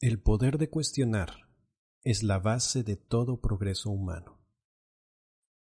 El 0.00 0.20
poder 0.20 0.58
de 0.58 0.70
cuestionar 0.70 1.48
es 2.04 2.22
la 2.22 2.38
base 2.38 2.84
de 2.84 2.94
todo 2.94 3.40
progreso 3.40 3.90
humano. 3.90 4.38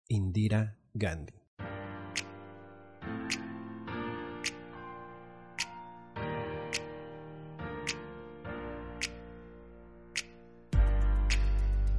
Indira 0.08 0.80
Gandhi 0.92 1.40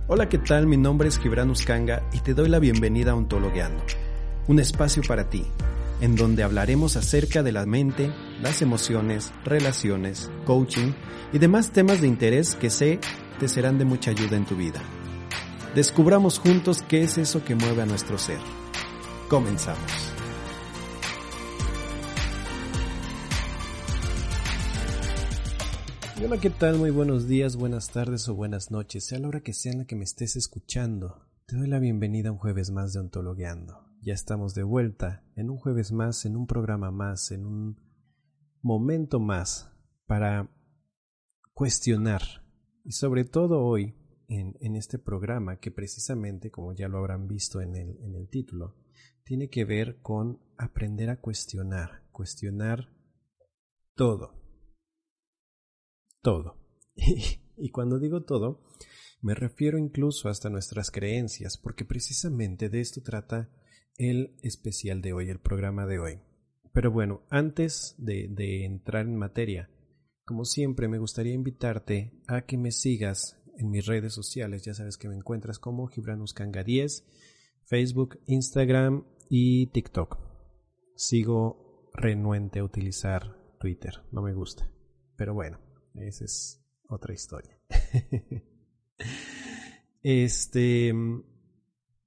Hola, 0.10 0.28
¿qué 0.28 0.40
tal? 0.40 0.68
Mi 0.68 0.76
nombre 0.76 1.08
es 1.08 1.18
Gibran 1.20 1.50
Uscanga 1.50 2.10
y 2.12 2.20
te 2.20 2.34
doy 2.34 2.50
la 2.50 2.60
bienvenida 2.60 3.12
a 3.12 3.16
Ontologueando, 3.16 3.82
un 4.50 4.60
espacio 4.60 5.04
para 5.08 5.30
ti, 5.30 5.46
en 6.02 6.16
donde 6.16 6.43
hablaremos 6.43 6.95
acerca 6.95 7.43
de 7.43 7.52
la 7.52 7.66
mente, 7.66 8.11
las 8.41 8.61
emociones, 8.61 9.34
relaciones, 9.43 10.31
coaching 10.45 10.93
y 11.34 11.39
demás 11.39 11.71
temas 11.71 12.02
de 12.02 12.07
interés 12.07 12.55
que 12.55 12.70
sé 12.70 12.99
te 13.39 13.48
serán 13.48 13.77
de 13.77 13.85
mucha 13.85 14.12
ayuda 14.12 14.38
en 14.38 14.45
tu 14.45 14.55
vida. 14.55 14.81
Descubramos 15.76 16.40
juntos 16.40 16.81
qué 16.88 17.04
es 17.04 17.17
eso 17.17 17.43
que 17.43 17.55
mueve 17.55 17.84
a 17.84 17.85
nuestro 17.85 18.17
ser. 18.17 18.40
Comenzamos. 19.30 20.13
Hola, 26.21 26.38
¿qué 26.38 26.49
tal? 26.49 26.77
Muy 26.77 26.90
buenos 26.90 27.27
días, 27.27 27.55
buenas 27.55 27.91
tardes 27.91 28.27
o 28.27 28.35
buenas 28.35 28.71
noches, 28.71 29.05
sea 29.05 29.20
la 29.20 29.29
hora 29.29 29.40
que 29.40 29.54
sea 29.54 29.71
en 29.71 29.79
la 29.79 29.85
que 29.85 29.95
me 29.95 30.04
estés 30.04 30.35
escuchando. 30.35 31.26
Te 31.45 31.55
doy 31.55 31.68
la 31.68 31.79
bienvenida 31.79 32.27
a 32.29 32.31
un 32.34 32.38
jueves 32.38 32.71
más 32.71 32.91
de 32.91 32.99
Ontologueando. 32.99 33.88
Ya 34.09 34.16
estamos 34.16 34.55
de 34.55 34.63
vuelta 34.63 35.23
en 35.36 35.52
un 35.52 35.58
jueves 35.58 35.91
más, 35.91 36.26
en 36.26 36.36
un 36.36 36.48
programa 36.48 36.90
más, 36.90 37.30
en 37.30 37.45
un 37.45 37.80
momento 38.59 39.20
más 39.20 39.72
para 40.08 40.49
cuestionar. 41.54 42.23
Y 42.84 42.94
sobre 42.94 43.23
todo 43.23 43.63
hoy, 43.63 43.94
en, 44.27 44.76
este 44.76 44.98
programa, 44.98 45.60
que 45.60 45.70
precisamente, 45.70 46.49
como 46.49 46.74
ya 46.74 46.87
lo 46.87 46.98
habrán 46.98 47.27
visto 47.27 47.62
en 47.62 47.76
el, 47.76 47.99
en 48.02 48.15
el 48.15 48.27
título, 48.30 48.77
tiene 49.24 49.48
que 49.48 49.63
ver 49.63 50.02
con 50.02 50.41
aprender 50.57 51.12
a 51.12 51.21
cuestionar, 51.21 52.10
cuestionar 52.12 52.90
todo. 53.93 54.41
Todo. 56.24 56.57
y 56.96 57.70
cuando 57.70 57.99
digo 57.99 58.24
todo, 58.24 58.63
me 59.21 59.35
refiero 59.35 59.77
incluso 59.77 60.30
hasta 60.30 60.49
nuestras 60.49 60.90
creencias, 60.90 61.60
porque 61.60 61.85
precisamente 61.85 62.70
de 62.70 62.82
esto 62.82 63.04
trata 63.04 63.52
el 64.00 64.34
especial 64.42 65.02
de 65.02 65.14
hoy, 65.14 65.30
el 65.30 65.40
programa 65.40 65.86
de 65.86 66.00
hoy. 66.00 66.19
Pero 66.74 66.90
bueno, 66.90 67.22
antes 67.30 67.96
de, 67.97 68.66
entrar 68.66 69.06
en 69.06 69.18
materia, 69.18 69.69
como 70.25 70.46
siempre 70.46 70.88
me 70.88 70.97
gustaría 70.97 71.34
invitarte 71.34 72.14
a 72.28 72.44
que 72.44 72.58
me 72.58 72.72
sigas 72.72 73.38
en 73.58 73.70
mis 73.70 73.86
redes 73.86 74.14
sociales. 74.14 74.64
Ya 74.64 74.74
sabes 74.74 74.97
que 74.97 75.09
me 75.09 75.16
encuentras 75.16 75.59
como 75.59 75.88
Gibranuskanga 75.88 76.64
10, 76.64 77.06
Facebook, 77.66 78.20
Instagram 78.25 79.06
y 79.30 79.68
TikTok. 79.68 80.18
Sigo 80.96 81.90
renuente 81.94 82.59
a 82.59 82.64
utilizar 82.64 83.36
Twitter, 83.59 84.02
no 84.12 84.22
me 84.22 84.34
gusta. 84.34 84.72
Pero 85.18 85.34
bueno, 85.34 85.59
esa 85.96 86.24
es 86.24 86.64
otra 86.88 87.14
historia. 87.14 87.59
este 90.03 90.94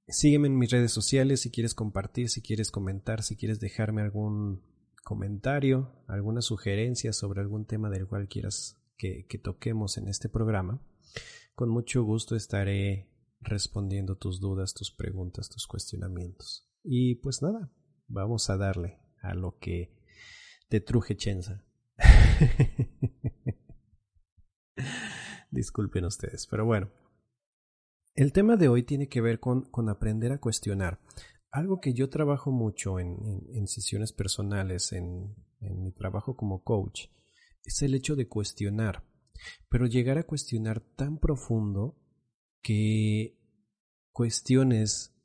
Sígueme 0.07 0.47
en 0.47 0.57
mis 0.57 0.69
redes 0.69 0.91
sociales 0.91 1.41
si 1.41 1.51
quieres 1.51 1.73
compartir, 1.73 2.29
si 2.29 2.41
quieres 2.41 2.71
comentar, 2.71 3.23
si 3.23 3.37
quieres 3.37 3.59
dejarme 3.59 4.01
algún 4.01 4.61
comentario, 5.03 6.03
alguna 6.07 6.41
sugerencia 6.41 7.13
sobre 7.13 7.41
algún 7.41 7.65
tema 7.65 7.89
del 7.89 8.07
cual 8.07 8.27
quieras 8.27 8.81
que, 8.97 9.25
toquemos 9.41 9.97
en 9.97 10.07
este 10.07 10.29
programa. 10.29 10.81
Con 11.55 11.69
mucho 11.69 12.03
gusto 12.03 12.35
estaré 12.35 13.09
respondiendo 13.39 14.17
tus 14.17 14.39
dudas, 14.39 14.73
tus 14.73 14.91
preguntas, 14.91 15.49
tus 15.49 15.67
cuestionamientos. 15.67 16.69
Y 16.83 17.15
pues 17.15 17.41
nada, 17.41 17.71
vamos 18.07 18.49
a 18.49 18.57
darle 18.57 18.99
a 19.21 19.33
lo 19.33 19.57
que 19.59 19.93
te 20.69 20.81
truje 20.81 21.15
Chenza. 21.15 21.65
Disculpen 25.51 26.05
ustedes, 26.05 26.47
pero 26.47 26.65
bueno. 26.65 26.91
El 28.15 28.31
tema 28.31 28.57
de 28.57 28.67
hoy 28.67 28.83
tiene 28.83 29.09
que 29.09 29.21
ver 29.21 29.39
con, 29.39 29.67
aprender 29.89 30.31
a 30.31 30.39
cuestionar. 30.39 30.99
Algo 31.49 31.79
que 31.79 31.93
yo 31.93 32.09
trabajo 32.09 32.51
mucho 32.51 32.99
en, 32.99 33.67
sesiones 33.67 34.13
personales, 34.13 34.91
en, 34.91 35.35
mi 35.59 35.91
trabajo 35.93 36.35
como 36.35 36.63
coach, 36.63 37.07
es 37.65 37.81
el 37.81 37.95
hecho 37.95 38.15
de 38.15 38.27
cuestionar. 38.27 39.03
Pero 39.67 39.87
llegar 39.87 40.19
a 40.19 40.27
cuestionar 40.27 40.81
tan 40.95 41.17
profundo 41.17 41.97
que 42.61 43.39
cuestiones 44.11 45.15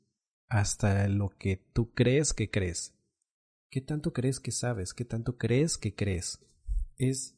hasta 0.47 1.07
lo 1.09 1.29
que 1.29 1.57
tú 1.73 1.93
crees 1.93 2.33
que 2.33 2.49
crees. 2.49 2.95
¿Qué 3.69 3.81
tanto 3.81 4.13
crees 4.13 4.39
que 4.39 4.51
sabes? 4.51 4.95
¿Qué 4.95 5.05
tanto 5.05 5.37
crees 5.37 5.77
que 5.77 5.93
crees? 5.93 6.39
Es, 6.97 7.37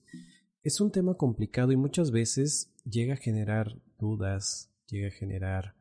es 0.63 0.79
un 0.79 0.93
tema 0.93 1.15
complicado 1.15 1.73
y 1.73 1.75
muchas 1.75 2.11
veces 2.11 2.73
llega 2.85 3.15
a 3.15 3.17
generar 3.17 3.81
dudas, 3.99 4.70
llega 4.91 5.07
a 5.07 5.11
generar 5.11 5.75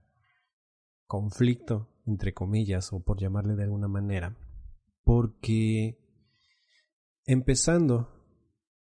conflicto, 1.07 1.89
entre 2.07 2.33
comillas, 2.33 2.93
o 2.93 3.03
por 3.03 3.21
llamarle 3.21 3.57
de 3.57 3.65
alguna 3.65 3.89
manera, 3.89 4.37
porque 5.03 5.99
empezando 7.27 8.09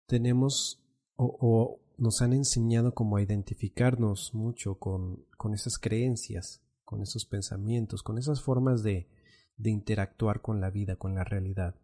tenemos 0.06 0.84
o, 1.16 1.80
nos 1.96 2.22
han 2.22 2.32
enseñado 2.32 2.94
como 2.94 3.16
a 3.16 3.22
identificarnos 3.22 4.34
mucho 4.34 4.78
con, 4.78 5.26
con 5.36 5.54
esas 5.54 5.78
creencias, 5.78 6.62
con 6.84 7.02
esos 7.02 7.26
pensamientos, 7.26 8.02
con 8.02 8.18
esas 8.18 8.42
formas 8.42 8.82
de, 8.82 9.08
de 9.56 9.70
interactuar 9.70 10.40
con 10.40 10.60
la 10.60 10.70
vida, 10.70 10.96
con 10.96 11.14
la 11.14 11.24
realidad. 11.24 11.74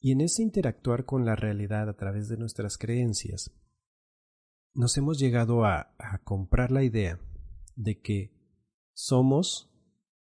Y 0.00 0.12
en 0.12 0.22
ese 0.22 0.42
interactuar 0.42 1.04
con 1.04 1.26
la 1.26 1.36
realidad 1.36 1.88
a 1.90 1.96
través 1.96 2.28
de 2.28 2.38
nuestras 2.38 2.78
creencias, 2.78 3.52
nos 4.72 4.96
hemos 4.96 5.18
llegado 5.18 5.64
a, 5.64 5.94
a 5.98 6.18
comprar 6.24 6.70
la 6.70 6.82
idea 6.82 7.20
de 7.80 8.00
que 8.00 8.32
somos 8.92 9.70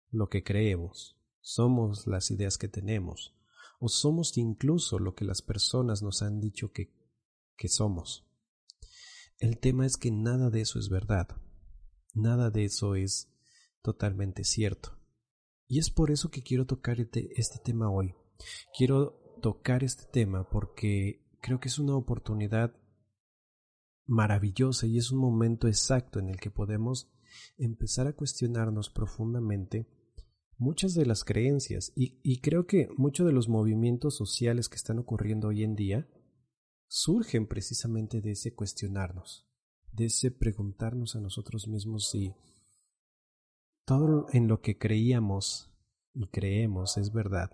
lo 0.09 0.29
que 0.29 0.43
creemos, 0.43 1.17
somos 1.41 2.07
las 2.07 2.31
ideas 2.31 2.57
que 2.57 2.67
tenemos, 2.67 3.35
o 3.79 3.87
somos 3.87 4.37
incluso 4.37 4.97
lo 4.97 5.13
que 5.13 5.25
las 5.25 5.41
personas 5.41 6.01
nos 6.01 6.23
han 6.23 6.39
dicho 6.39 6.71
que, 6.71 6.91
que 7.55 7.67
somos. 7.67 8.25
El 9.37 9.59
tema 9.59 9.85
es 9.85 9.97
que 9.97 10.11
nada 10.11 10.49
de 10.49 10.61
eso 10.61 10.79
es 10.79 10.89
verdad, 10.89 11.27
nada 12.13 12.49
de 12.49 12.65
eso 12.65 12.95
es 12.95 13.31
totalmente 13.83 14.43
cierto. 14.43 14.97
Y 15.67 15.79
es 15.79 15.91
por 15.91 16.09
eso 16.09 16.31
que 16.31 16.41
quiero 16.41 16.65
tocar 16.65 16.99
este, 16.99 17.29
este 17.39 17.59
tema 17.59 17.91
hoy. 17.91 18.15
Quiero 18.75 19.21
tocar 19.41 19.83
este 19.83 20.05
tema 20.11 20.49
porque 20.49 21.27
creo 21.41 21.59
que 21.59 21.67
es 21.67 21.77
una 21.77 21.95
oportunidad 21.95 22.75
maravillosa 24.07 24.87
y 24.87 24.97
es 24.97 25.11
un 25.11 25.19
momento 25.19 25.67
exacto 25.67 26.19
en 26.19 26.29
el 26.29 26.39
que 26.39 26.51
podemos 26.51 27.11
empezar 27.57 28.07
a 28.07 28.13
cuestionarnos 28.13 28.89
profundamente 28.89 29.87
muchas 30.57 30.93
de 30.93 31.05
las 31.05 31.23
creencias. 31.23 31.91
Y, 31.95 32.41
creo 32.41 32.65
que 32.65 32.89
muchos 32.97 33.25
de 33.25 33.33
los 33.33 33.49
movimientos 33.49 34.15
sociales 34.15 34.69
que 34.69 34.75
están 34.75 34.99
ocurriendo 34.99 35.49
hoy 35.49 35.63
en 35.63 35.75
día 35.75 36.07
surgen 36.87 37.47
precisamente 37.47 38.21
de 38.21 38.31
ese 38.31 38.53
cuestionarnos, 38.53 39.47
de 39.91 40.05
ese 40.05 40.31
preguntarnos 40.31 41.15
a 41.15 41.21
nosotros 41.21 41.67
mismos 41.67 42.09
si 42.09 42.33
todo 43.85 44.27
en 44.31 44.47
lo 44.47 44.61
que 44.61 44.77
creíamos 44.77 45.71
y 46.13 46.27
creemos 46.27 46.97
es 46.97 47.11
verdad 47.11 47.51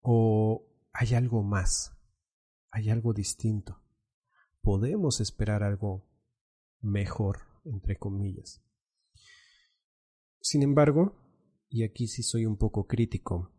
o 0.00 0.68
hay 0.92 1.14
algo 1.14 1.42
más, 1.42 1.96
hay 2.70 2.90
algo 2.90 3.12
distinto, 3.12 3.82
podemos 4.60 5.20
esperar 5.20 5.62
algo 5.62 6.08
mejor 6.80 7.55
entre 7.66 7.96
comillas. 7.96 8.62
Sin 10.40 10.62
embargo, 10.62 11.14
y 11.68 11.84
aquí 11.84 12.06
sí 12.06 12.22
soy 12.22 12.46
un 12.46 12.56
poco 12.56 12.86
crítico, 12.86 13.52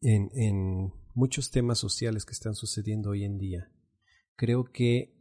en, 0.00 0.30
en 0.34 0.92
muchos 1.14 1.50
temas 1.50 1.78
sociales 1.78 2.24
que 2.24 2.32
están 2.32 2.54
sucediendo 2.54 3.10
hoy 3.10 3.24
en 3.24 3.38
día, 3.38 3.72
creo 4.36 4.64
que 4.72 5.20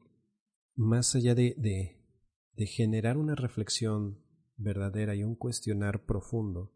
más 0.76 1.16
allá 1.16 1.36
de, 1.36 1.56
de, 1.58 2.66
generar 2.66 3.18
una 3.18 3.36
reflexión 3.36 4.22
verdadera 4.58 5.16
y 5.16 5.24
un 5.24 5.36
cuestionar 5.36 6.06
profundo, 6.06 6.74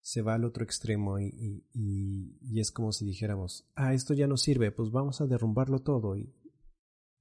se 0.00 0.22
va 0.22 0.34
al 0.34 0.44
otro 0.44 0.64
extremo 0.64 1.18
y, 1.18 1.64
y, 1.72 2.38
y, 2.40 2.60
es 2.60 2.70
como 2.70 2.92
si 2.92 3.04
dijéramos, 3.04 3.68
ah, 3.74 3.92
esto 3.92 4.14
ya 4.14 4.26
no 4.26 4.36
sirve, 4.36 4.70
pues 4.70 4.90
vamos 4.90 5.20
a 5.20 5.26
derrumbarlo 5.26 5.80
todo. 5.80 6.16
Y, 6.16 6.32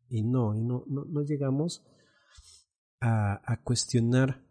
y 0.08 0.24
no, 0.24 0.56
y 0.56 0.64
no, 0.64 0.84
no, 0.88 1.06
no 1.06 1.24
llegamos 1.24 1.84
a, 3.06 3.62
cuestionar 3.64 4.44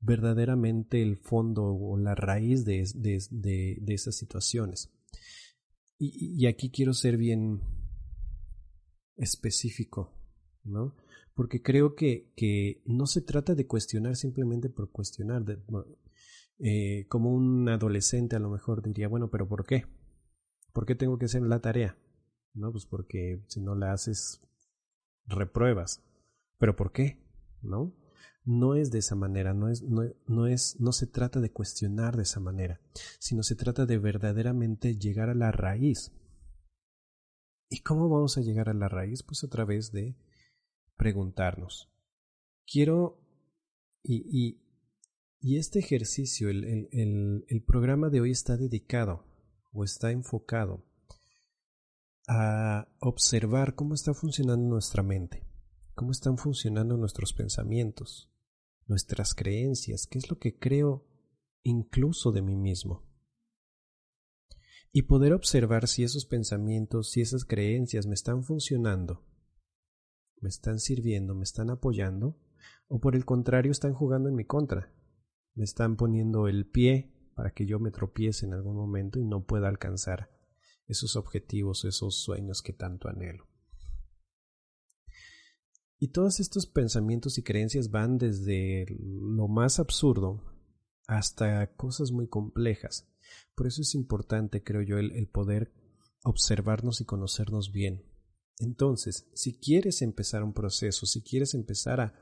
verdaderamente 0.00 1.02
el 1.02 1.16
fondo 1.16 1.64
o 1.64 1.96
la 1.96 2.14
raíz 2.14 2.64
de, 2.64 2.88
de, 3.30 3.94
esas 3.94 4.16
situaciones. 4.16 4.90
Y, 5.98 6.46
aquí 6.46 6.70
quiero 6.70 6.92
ser 6.92 7.16
bien 7.16 7.62
específico 9.16 10.12
¿no? 10.64 10.96
Porque 11.34 11.62
creo 11.62 11.94
que, 11.94 12.32
que 12.36 12.82
no 12.86 13.06
se 13.06 13.20
trata 13.20 13.54
de 13.54 13.66
cuestionar 13.66 14.16
simplemente 14.16 14.68
por 14.70 14.90
cuestionar. 14.90 15.44
Eh, 16.58 17.06
como 17.08 17.32
un 17.32 17.68
adolescente 17.68 18.36
a 18.36 18.38
lo 18.38 18.50
mejor 18.50 18.82
diría, 18.82 19.08
bueno, 19.08 19.30
pero 19.30 19.48
¿por 19.48 19.66
qué? 19.66 19.86
¿Por 20.72 20.86
qué 20.86 20.94
tengo 20.94 21.18
que 21.18 21.26
hacer 21.26 21.42
la 21.42 21.60
tarea? 21.60 21.98
No, 22.54 22.72
pues 22.72 22.86
porque 22.86 23.44
si 23.48 23.60
no 23.60 23.74
la 23.74 23.92
haces, 23.92 24.40
repruebas. 25.26 26.02
¿Pero 26.58 26.76
por 26.76 26.92
qué? 26.92 27.23
¿No? 27.64 27.94
No 28.44 28.74
es 28.74 28.90
de 28.90 28.98
esa 28.98 29.14
manera, 29.14 29.54
no 29.54 29.70
es, 29.70 29.82
no, 29.82 30.02
no 30.26 30.46
es, 30.46 30.78
no 30.78 30.92
se 30.92 31.06
trata 31.06 31.40
de 31.40 31.50
cuestionar 31.50 32.16
de 32.16 32.24
esa 32.24 32.40
manera, 32.40 32.80
sino 33.18 33.42
se 33.42 33.56
trata 33.56 33.86
de 33.86 33.98
verdaderamente 33.98 34.96
llegar 34.96 35.30
a 35.30 35.34
la 35.34 35.50
raíz. 35.50 36.12
¿Y 37.70 37.80
cómo 37.80 38.10
vamos 38.10 38.36
a 38.36 38.42
llegar 38.42 38.68
a 38.68 38.74
la 38.74 38.88
raíz? 38.88 39.22
Pues 39.22 39.42
a 39.44 39.48
través 39.48 39.92
de 39.92 40.14
preguntarnos. 40.96 41.90
Quiero, 42.66 43.18
y, 44.02 44.60
y, 45.40 45.56
este 45.56 45.78
ejercicio, 45.78 46.50
el, 46.50 46.88
el, 46.92 47.44
el 47.48 47.62
programa 47.62 48.10
de 48.10 48.20
hoy 48.20 48.30
está 48.30 48.56
dedicado 48.56 49.24
o 49.72 49.84
está 49.84 50.10
enfocado 50.10 50.84
a 52.28 52.88
observar 53.00 53.74
cómo 53.74 53.94
está 53.94 54.14
funcionando 54.14 54.66
nuestra 54.66 55.02
mente, 55.02 55.42
cómo 55.94 56.12
están 56.12 56.38
funcionando 56.38 56.96
nuestros 56.96 57.32
pensamientos, 57.32 58.30
nuestras 58.86 59.34
creencias, 59.34 60.06
qué 60.06 60.18
es 60.18 60.28
lo 60.28 60.38
que 60.38 60.58
creo 60.58 61.06
incluso 61.62 62.32
de 62.32 62.42
mí 62.42 62.56
mismo. 62.56 63.02
Y 64.92 65.02
poder 65.02 65.32
observar 65.32 65.88
si 65.88 66.04
esos 66.04 66.26
pensamientos, 66.26 67.10
si 67.10 67.20
esas 67.20 67.44
creencias 67.44 68.06
me 68.06 68.14
están 68.14 68.44
funcionando, 68.44 69.24
me 70.40 70.48
están 70.48 70.78
sirviendo, 70.78 71.34
me 71.34 71.42
están 71.42 71.70
apoyando, 71.70 72.38
o 72.86 73.00
por 73.00 73.16
el 73.16 73.24
contrario 73.24 73.72
están 73.72 73.94
jugando 73.94 74.28
en 74.28 74.36
mi 74.36 74.44
contra, 74.44 74.94
me 75.54 75.64
están 75.64 75.96
poniendo 75.96 76.48
el 76.48 76.66
pie 76.66 77.12
para 77.34 77.52
que 77.52 77.66
yo 77.66 77.80
me 77.80 77.90
tropiece 77.90 78.46
en 78.46 78.54
algún 78.54 78.76
momento 78.76 79.18
y 79.18 79.24
no 79.24 79.44
pueda 79.44 79.68
alcanzar 79.68 80.30
esos 80.86 81.16
objetivos, 81.16 81.84
esos 81.84 82.22
sueños 82.22 82.62
que 82.62 82.72
tanto 82.72 83.08
anhelo. 83.08 83.48
Y 86.04 86.08
todos 86.08 86.38
estos 86.38 86.66
pensamientos 86.66 87.38
y 87.38 87.42
creencias 87.42 87.90
van 87.90 88.18
desde 88.18 88.84
lo 89.00 89.48
más 89.48 89.78
absurdo 89.78 90.44
hasta 91.06 91.74
cosas 91.76 92.12
muy 92.12 92.28
complejas. 92.28 93.08
Por 93.54 93.66
eso 93.66 93.80
es 93.80 93.94
importante, 93.94 94.62
creo 94.62 94.82
yo, 94.82 94.98
el, 94.98 95.26
poder 95.30 95.72
observarnos 96.22 97.00
y 97.00 97.06
conocernos 97.06 97.72
bien. 97.72 98.04
Entonces, 98.58 99.30
si 99.32 99.58
quieres 99.58 100.02
empezar 100.02 100.44
un 100.44 100.52
proceso, 100.52 101.06
si 101.06 101.22
quieres 101.22 101.54
empezar 101.54 102.02
a 102.02 102.14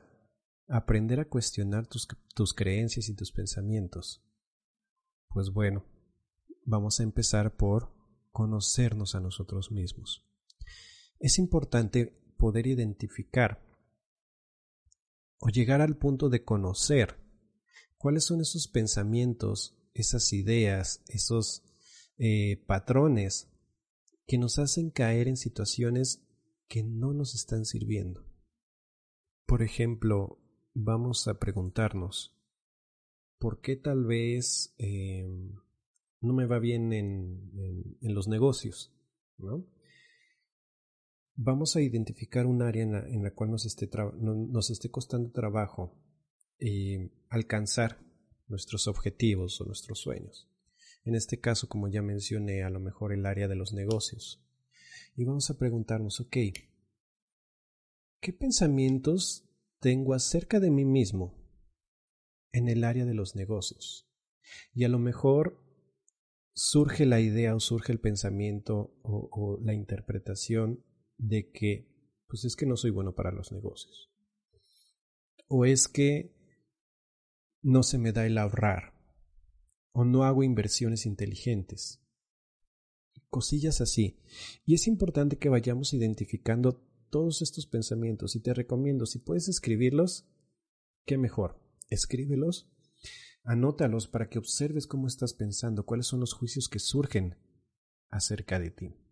aprender 0.69 1.19
a 1.19 1.27
cuestionar 1.27 1.85
tus, 1.85 2.07
tus 2.33 2.53
creencias 2.53 3.09
y 3.09 3.15
tus 3.15 3.33
pensamientos, 3.33 4.23
pues 5.27 5.51
bueno, 5.51 5.83
vamos 6.65 7.01
a 7.01 7.03
empezar 7.03 7.57
por 7.57 7.93
conocernos 8.31 9.13
a 9.13 9.19
nosotros 9.19 9.73
mismos. 9.73 10.25
Es 11.19 11.37
importante 11.37 12.33
poder 12.37 12.65
identificar 12.65 13.72
o 15.45 15.49
llegar 15.49 15.81
al 15.81 15.97
punto 15.97 16.29
de 16.29 16.45
conocer 16.45 17.17
cuáles 17.97 18.23
son 18.23 18.39
esos 18.39 18.69
pensamientos, 18.69 19.77
esas 19.93 20.31
ideas, 20.31 21.03
esos 21.07 21.65
eh, 22.17 22.63
patrones 22.65 23.51
que 24.25 24.37
nos 24.37 24.57
hacen 24.57 24.89
caer 24.89 25.27
en 25.27 25.35
situaciones 25.35 26.25
que 26.69 26.81
no 26.81 27.13
nos 27.13 27.35
están 27.35 27.65
sirviendo. 27.65 28.25
Por 29.45 29.63
ejemplo, 29.63 30.39
vamos 30.73 31.27
a 31.27 31.39
preguntarnos, 31.39 32.39
¿por 33.37 33.59
qué 33.59 33.75
tal 33.75 34.05
vez 34.05 34.73
eh, 34.77 35.27
no 36.21 36.33
me 36.33 36.45
va 36.45 36.59
bien 36.59 36.93
en, 36.93 37.97
en, 37.99 38.15
los 38.15 38.29
negocios? 38.29 38.93
¿no? 39.37 39.67
Vamos 41.35 41.75
a 41.75 41.81
identificar 41.81 42.45
un 42.45 42.61
área 42.61 42.83
en 42.83 42.91
la, 42.91 43.07
en 43.07 43.23
la 43.23 43.31
cual 43.31 43.51
nos 43.51 43.65
esté, 43.65 43.89
nos 44.19 44.69
esté 44.69 44.89
costando 44.91 45.31
trabajo 45.31 45.97
eh, 46.59 47.11
alcanzar 47.29 47.99
nuestros 48.47 48.87
objetivos 48.87 49.59
o 49.61 49.65
nuestros 49.65 49.99
sueños. 49.99 50.49
En 51.05 51.15
este 51.15 51.39
caso, 51.39 51.67
como 51.67 51.87
ya 51.89 52.01
mencioné, 52.01 52.63
a 52.63 52.69
lo 52.69 52.79
mejor 52.79 53.13
el 53.13 53.25
área 53.25 53.47
de 53.47 53.55
los 53.55 53.73
negocios. 53.73 54.45
Y 55.15 55.25
vamos 55.25 55.49
a 55.49 55.57
preguntarnos, 55.57 56.19
ok, 56.21 56.37
¿qué 58.19 58.33
pensamientos 58.33 59.49
tengo 59.83 60.13
acerca 60.13 60.61
de 60.61 60.71
mí 60.71 60.85
mismo 60.85 61.43
en 62.53 62.69
el 62.69 62.85
área 62.85 63.05
de 63.05 63.13
los 63.13 63.35
negocios. 63.35 64.07
Y 64.73 64.85
a 64.85 64.89
lo 64.89 64.97
mejor 64.97 65.61
surge 66.53 67.05
la 67.05 67.19
idea 67.19 67.53
o 67.53 67.59
surge 67.59 67.91
el 67.91 67.99
pensamiento 67.99 68.95
o, 69.01 69.59
la 69.61 69.73
interpretación 69.73 70.85
de 71.23 71.49
que, 71.51 71.87
pues 72.27 72.43
es 72.43 72.55
que 72.55 72.65
no 72.65 72.75
soy 72.75 72.91
bueno 72.91 73.15
para 73.15 73.31
los 73.31 73.51
negocios. 73.51 74.11
O 75.47 75.65
es 75.65 75.87
que 75.87 76.35
no 77.61 77.83
se 77.83 77.97
me 77.97 78.11
da 78.11 78.25
el 78.25 78.37
ahorrar. 78.37 78.93
O 79.93 80.03
no 80.03 80.23
hago 80.25 80.43
inversiones 80.43 81.05
inteligentes. 81.05 82.01
Cosillas 83.29 83.79
así. 83.79 84.19
Y 84.65 84.73
es 84.73 84.87
importante 84.87 85.37
que 85.37 85.49
vayamos 85.49 85.93
identificando 85.93 86.83
todos 87.09 87.41
estos 87.41 87.67
pensamientos 87.67 88.35
y 88.35 88.41
te 88.41 88.53
recomiendo, 88.53 89.05
si 89.05 89.19
puedes 89.19 89.47
escribirlos, 89.47 90.27
qué 91.05 91.17
mejor 91.17 91.61
escríbelos, 91.89 92.71
anótalos 93.43 94.07
para 94.07 94.29
que 94.29 94.39
observes 94.39 94.87
cómo 94.87 95.07
estás 95.07 95.33
pensando, 95.33 95.85
cuáles 95.85 96.07
son 96.07 96.19
los 96.19 96.33
juicios 96.33 96.67
que 96.67 96.79
surgen 96.79 97.37
acerca 98.09 98.59
de 98.59 98.71
ti. 98.71 99.02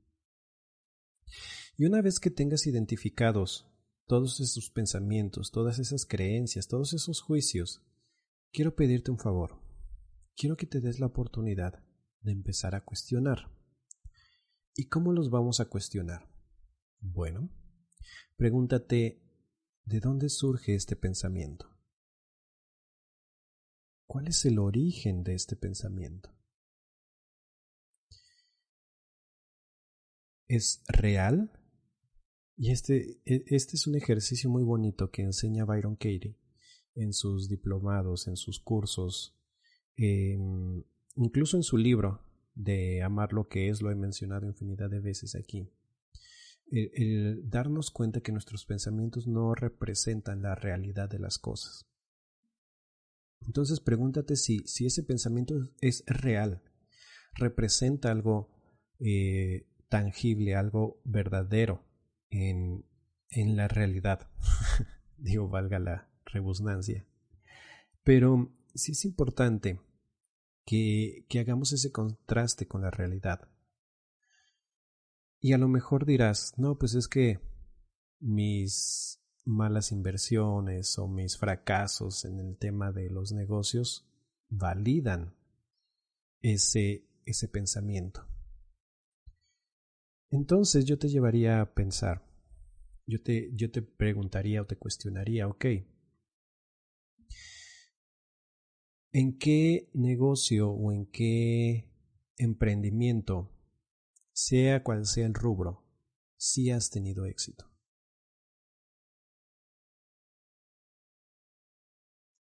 Y 1.77 1.85
una 1.85 2.01
vez 2.01 2.19
que 2.19 2.29
tengas 2.29 2.68
identificados 2.68 3.68
todos 4.07 4.39
esos 4.39 4.69
pensamientos, 4.69 5.51
todas 5.51 5.79
esas 5.79 6.06
creencias, 6.06 6.68
todos 6.68 6.94
esos 6.94 7.21
juicios, 7.21 7.81
quiero 8.51 8.75
pedirte 8.75 9.12
un 9.12 9.18
favor. 9.18 9.62
Quiero 10.35 10.57
que 10.57 10.65
te 10.65 10.81
des 10.81 11.00
la 11.00 11.07
oportunidad 11.07 11.83
de 12.21 12.31
empezar 12.31 12.75
a 12.75 12.83
cuestionar. 12.83 13.51
¿Y 14.75 14.88
cómo 14.88 15.13
los 15.13 15.29
vamos 15.29 15.59
a 15.59 15.65
cuestionar? 15.65 16.29
Bueno, 17.00 17.50
pregúntate, 18.38 19.21
¿de 19.85 20.00
dónde 20.00 20.29
surge 20.29 20.75
este 20.75 20.95
pensamiento? 20.95 21.68
¿Cuál 24.06 24.28
es 24.28 24.44
el 24.45 24.59
origen 24.59 25.23
de 25.23 25.35
este 25.35 25.56
pensamiento? 25.56 26.35
¿Es 30.47 30.83
real? 30.90 31.60
Y 32.61 32.69
este, 32.69 33.19
e, 33.25 33.44
este 33.47 33.75
es 33.75 33.87
un 33.87 33.95
ejercicio 33.95 34.47
muy 34.47 34.61
bonito 34.61 35.09
que 35.09 35.23
enseña 35.23 35.65
Byron 35.65 35.95
Katie 35.95 36.37
en 36.94 37.11
sus 37.11 37.49
diplomados, 37.49 38.27
en 38.27 38.37
sus 38.37 38.59
cursos, 38.59 39.35
incluso 41.15 41.57
en 41.57 41.63
su 41.63 41.77
libro 41.80 42.23
de 42.53 43.01
Amar 43.01 43.33
lo 43.33 43.47
que 43.47 43.69
es, 43.69 43.81
lo 43.81 43.89
he 43.89 43.95
mencionado 43.95 44.45
infinidad 44.45 44.91
de 44.91 44.99
veces 44.99 45.33
aquí. 45.33 45.71
el, 46.69 47.49
darnos 47.49 47.89
cuenta 47.89 48.21
que 48.21 48.31
nuestros 48.31 48.68
pensamientos 48.68 49.25
no 49.25 49.56
representan 49.56 50.44
la 50.44 50.53
realidad 50.53 51.09
de 51.09 51.18
las 51.18 51.39
cosas. 51.39 51.87
Entonces 53.39 53.80
pregúntate 53.80 54.35
si, 54.35 54.59
si 54.68 54.85
ese 54.85 55.01
pensamiento 55.01 55.56
es 55.81 56.03
real, 56.06 56.61
representa 57.33 58.11
algo 58.11 58.51
eh, 58.99 59.65
tangible, 59.89 60.53
algo 60.53 61.01
verdadero 61.06 61.89
en, 62.31 62.85
la 63.56 63.68
realidad. 63.68 64.28
Digo, 65.18 65.47
valga 65.50 65.80
la 65.80 66.09
rebusnancia. 66.26 67.06
Pero 68.04 68.52
sí 68.73 68.94
es 68.94 69.06
importante 69.06 69.80
que, 70.66 71.26
que 71.30 71.40
hagamos 71.40 71.73
ese 71.73 71.92
contraste 71.92 72.68
con 72.68 72.81
la 72.81 72.90
realidad. 72.90 73.47
Y 75.40 75.54
a 75.54 75.57
lo 75.57 75.68
mejor 75.68 76.06
dirás, 76.06 76.54
no, 76.57 76.78
pues 76.78 76.95
es 76.95 77.07
que 77.07 77.40
mis 78.19 79.19
malas 79.45 79.92
inversiones 79.92 80.97
o 81.00 81.07
mis 81.07 81.38
fracasos 81.38 82.26
en 82.26 82.40
el 82.40 82.57
tema 82.57 82.92
de 82.92 83.09
los 83.09 83.31
negocios 83.31 84.07
validan 84.50 85.35
ese, 86.42 87.07
ese 87.26 87.47
pensamiento. 87.47 88.28
Entonces 90.31 90.85
yo 90.85 90.97
te 90.97 91.09
llevaría 91.09 91.59
a 91.59 91.73
pensar, 91.73 92.26
yo 93.06 93.21
te, 93.21 93.52
yo 93.54 93.69
te 93.69 93.81
preguntaría 93.81 94.61
o 94.61 94.66
te 94.66 94.78
cuestionaría, 94.78 95.47
ok, 95.47 95.66
¿en 99.11 99.38
qué 99.38 99.90
negocio 99.94 100.69
o 100.71 100.94
en 100.94 101.06
qué 101.07 101.85
emprendimiento, 102.38 103.52
sea 104.31 104.83
cual 104.83 105.06
sea 105.06 105.26
el 105.26 105.33
rubro, 105.33 105.83
si 106.38 106.71
has 106.71 106.90
tenido 106.90 107.26
éxito? 107.26 107.69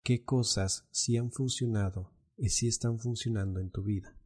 ¿Qué 0.02 0.24
cosas 0.24 0.88
sí 0.90 1.16
han 1.16 1.30
funcionado 1.30 2.10
y 2.36 2.48
sí 2.48 2.66
están 2.66 2.98
funcionando 2.98 3.60
en 3.60 3.70
tu 3.70 3.84
vida? 3.84 4.17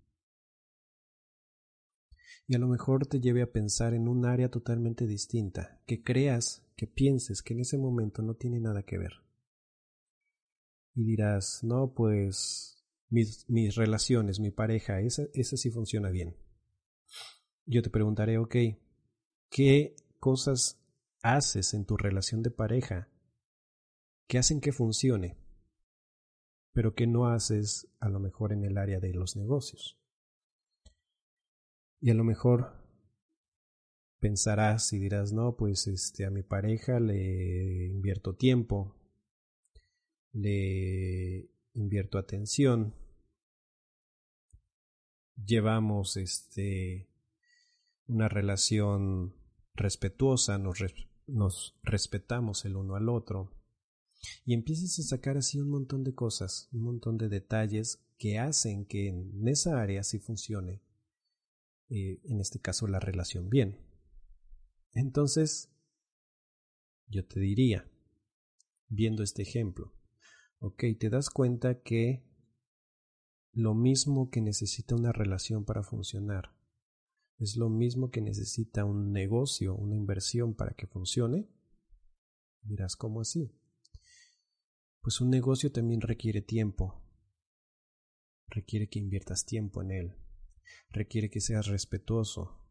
Y 2.52 2.54
a 2.54 2.58
lo 2.58 2.68
mejor 2.68 3.06
te 3.06 3.18
lleve 3.18 3.40
a 3.40 3.50
pensar 3.50 3.94
en 3.94 4.08
un 4.08 4.26
área 4.26 4.50
totalmente 4.50 5.06
distinta, 5.06 5.80
que 5.86 6.02
creas, 6.02 6.62
que 6.76 6.86
pienses 6.86 7.42
que 7.42 7.54
en 7.54 7.60
ese 7.60 7.78
momento 7.78 8.20
no 8.20 8.34
tiene 8.34 8.60
nada 8.60 8.82
que 8.82 8.98
ver. 8.98 9.22
Y 10.94 11.02
dirás, 11.02 11.64
no, 11.64 11.94
pues 11.94 12.84
mis, 13.08 13.48
mis 13.48 13.74
relaciones, 13.74 14.38
mi 14.38 14.50
pareja, 14.50 15.00
esa, 15.00 15.22
esa 15.32 15.56
sí 15.56 15.70
funciona 15.70 16.10
bien. 16.10 16.36
Yo 17.64 17.80
te 17.80 17.88
preguntaré, 17.88 18.36
ok, 18.36 18.56
¿qué 19.48 19.96
cosas 20.20 20.78
haces 21.22 21.72
en 21.72 21.86
tu 21.86 21.96
relación 21.96 22.42
de 22.42 22.50
pareja 22.50 23.08
que 24.26 24.36
hacen 24.36 24.60
que 24.60 24.72
funcione, 24.72 25.38
pero 26.74 26.94
que 26.94 27.06
no 27.06 27.28
haces 27.28 27.88
a 27.98 28.10
lo 28.10 28.20
mejor 28.20 28.52
en 28.52 28.62
el 28.64 28.76
área 28.76 29.00
de 29.00 29.14
los 29.14 29.36
negocios? 29.36 30.01
Y 32.04 32.10
a 32.10 32.14
lo 32.14 32.24
mejor 32.24 32.72
pensarás 34.18 34.92
y 34.92 34.98
dirás, 34.98 35.32
no, 35.32 35.54
pues 35.56 35.86
este, 35.86 36.26
a 36.26 36.30
mi 36.30 36.42
pareja 36.42 36.98
le 36.98 37.86
invierto 37.86 38.34
tiempo, 38.34 38.96
le 40.32 41.48
invierto 41.74 42.18
atención, 42.18 42.96
llevamos 45.36 46.16
este 46.16 47.08
una 48.08 48.28
relación 48.28 49.36
respetuosa, 49.74 50.58
nos, 50.58 50.80
nos 51.28 51.78
respetamos 51.84 52.64
el 52.64 52.74
uno 52.74 52.96
al 52.96 53.08
otro. 53.08 53.52
Y 54.44 54.54
empiezas 54.54 54.98
a 54.98 55.02
sacar 55.04 55.36
así 55.36 55.60
un 55.60 55.70
montón 55.70 56.02
de 56.02 56.16
cosas, 56.16 56.68
un 56.72 56.82
montón 56.82 57.16
de 57.16 57.28
detalles 57.28 58.04
que 58.18 58.40
hacen 58.40 58.86
que 58.86 59.06
en 59.06 59.46
esa 59.46 59.80
área 59.80 60.02
sí 60.02 60.18
funcione, 60.18 60.82
eh, 61.94 62.22
en 62.24 62.40
este 62.40 62.58
caso 62.58 62.86
la 62.88 63.00
relación 63.00 63.50
bien. 63.50 63.78
Entonces, 64.94 65.70
yo 67.06 67.26
te 67.26 67.38
diría, 67.38 67.86
viendo 68.88 69.22
este 69.22 69.42
ejemplo, 69.42 69.92
ok, 70.58 70.84
te 70.98 71.10
das 71.10 71.28
cuenta 71.28 71.82
que 71.82 72.24
lo 73.52 73.74
mismo 73.74 74.30
que 74.30 74.40
necesita 74.40 74.94
una 74.94 75.12
relación 75.12 75.66
para 75.66 75.82
funcionar, 75.82 76.56
es 77.38 77.56
lo 77.56 77.68
mismo 77.68 78.10
que 78.10 78.22
necesita 78.22 78.86
un 78.86 79.12
negocio, 79.12 79.74
una 79.74 79.94
inversión 79.94 80.54
para 80.54 80.72
que 80.72 80.86
funcione? 80.86 81.50
Dirás, 82.62 82.96
¿cómo 82.96 83.20
así? 83.20 83.52
Pues 85.02 85.20
un 85.20 85.28
negocio 85.28 85.70
también 85.70 86.00
requiere 86.00 86.40
tiempo. 86.40 87.02
Requiere 88.46 88.88
que 88.88 88.98
inviertas 88.98 89.44
tiempo 89.44 89.82
en 89.82 89.90
él. 89.90 90.21
Requiere 90.90 91.30
que 91.30 91.40
seas 91.40 91.66
respetuoso 91.66 92.62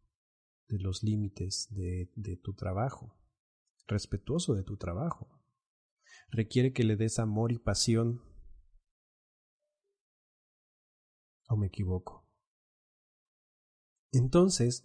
de 0.68 0.78
los 0.78 1.02
límites 1.02 1.68
de, 1.70 2.08
tu 2.42 2.54
trabajo. 2.54 3.16
Respetuoso 3.86 4.54
de 4.54 4.62
tu 4.62 4.76
trabajo. 4.76 5.28
Requiere 6.30 6.72
que 6.72 6.84
le 6.84 6.96
des 6.96 7.18
amor 7.18 7.52
y 7.52 7.58
pasión. 7.58 8.22
¿O 11.48 11.56
me 11.56 11.66
equivoco? 11.66 12.26
Entonces, 14.12 14.84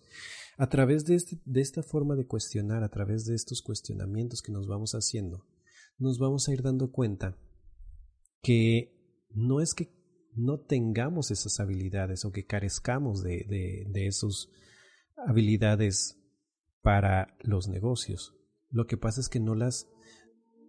a 0.57 0.69
través 0.69 1.09
este, 1.09 1.41
de 1.45 1.61
esta 1.61 1.83
forma 1.83 2.15
de 2.15 2.27
cuestionar, 2.27 2.83
a 2.83 2.89
través 2.89 3.25
de 3.25 3.35
estos 3.35 3.61
cuestionamientos 3.61 4.41
que 4.41 4.51
nos 4.51 4.67
vamos 4.67 4.93
haciendo, 4.93 5.45
nos 5.97 6.19
vamos 6.19 6.47
a 6.47 6.53
ir 6.53 6.61
dando 6.61 6.91
cuenta 6.91 7.37
que 8.41 9.25
no 9.29 9.61
es 9.61 9.73
que 9.73 9.96
no 10.37 10.59
tengamos 10.59 11.31
esas 11.31 11.59
habilidades 11.59 12.23
o 12.25 12.31
que 12.31 12.45
carezcamos 12.45 13.23
de, 13.23 13.45
de, 13.89 14.07
esas 14.07 14.49
habilidades 15.27 16.17
para 16.81 17.35
los 17.41 17.67
negocios. 17.67 18.35
Lo 18.69 18.85
que 18.85 18.97
pasa 18.97 19.19
es 19.19 19.29
que 19.29 19.39
no 19.39 19.55
las 19.55 19.87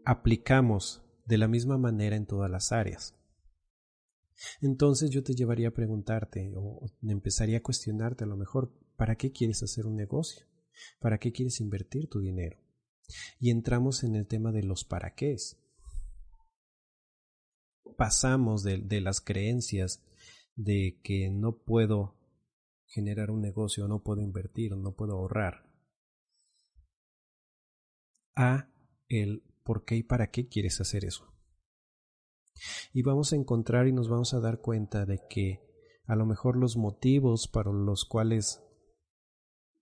aplicamos 0.04 1.02
de 1.26 1.38
la 1.38 1.48
misma 1.48 1.76
manera 1.76 2.16
en 2.16 2.26
todas 2.26 2.50
las 2.50 2.72
áreas. 2.72 3.14
Entonces 4.60 5.10
yo 5.10 5.22
te 5.22 5.34
llevaría 5.34 5.68
a 5.68 5.74
preguntarte 5.74 6.52
o 6.56 6.86
empezaría 7.02 7.58
a 7.58 7.62
cuestionarte 7.62 8.24
a 8.24 8.28
lo 8.28 8.36
mejor, 8.36 8.72
¿para 8.96 9.16
qué 9.16 9.32
quieres 9.32 9.62
hacer 9.62 9.86
un 9.86 9.96
negocio? 9.96 10.46
¿Para 11.00 11.18
qué 11.18 11.32
quieres 11.32 11.60
invertir 11.60 12.08
tu 12.08 12.20
dinero? 12.20 12.58
Y 13.38 13.50
entramos 13.50 14.04
en 14.04 14.14
el 14.14 14.26
tema 14.26 14.52
de 14.52 14.62
los 14.62 14.84
para 14.84 15.14
qué. 15.14 15.36
Pasamos 17.98 18.62
de, 18.62 19.00
las 19.00 19.20
creencias 19.20 20.04
de 20.54 21.00
que 21.02 21.30
no 21.30 21.58
puedo 21.58 22.14
generar 22.86 23.32
un 23.32 23.40
negocio, 23.40 23.88
no 23.88 24.04
puedo 24.04 24.20
invertir, 24.20 24.76
no 24.76 24.94
puedo 24.94 25.14
ahorrar, 25.14 25.68
a 28.36 28.70
el 29.08 29.42
por 29.64 29.84
qué 29.84 29.96
y 29.96 30.04
para 30.04 30.30
qué 30.30 30.46
quieres 30.46 30.80
hacer 30.80 31.04
eso. 31.04 31.34
Y 32.92 33.02
vamos 33.02 33.32
a 33.32 33.36
encontrar 33.36 33.88
y 33.88 33.92
nos 33.92 34.08
vamos 34.08 34.32
a 34.32 34.38
dar 34.38 34.60
cuenta 34.60 35.04
de 35.04 35.20
que 35.28 35.60
a 36.06 36.14
lo 36.14 36.24
mejor 36.24 36.56
los 36.56 36.76
motivos 36.76 37.48
para 37.48 37.72
los 37.72 38.04
cuales 38.04 38.62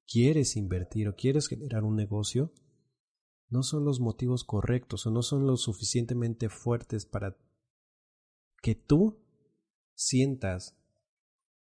quieres 0.06 0.56
invertir 0.56 1.06
o 1.08 1.16
quieres 1.16 1.48
generar 1.48 1.84
un 1.84 1.96
negocio 1.96 2.54
no 3.50 3.62
son 3.62 3.84
los 3.84 4.00
motivos 4.00 4.42
correctos 4.42 5.06
o 5.06 5.10
no 5.10 5.20
son 5.20 5.46
lo 5.46 5.58
suficientemente 5.58 6.48
fuertes 6.48 7.04
para 7.04 7.36
que 8.66 8.74
tú 8.74 9.24
sientas 9.94 10.76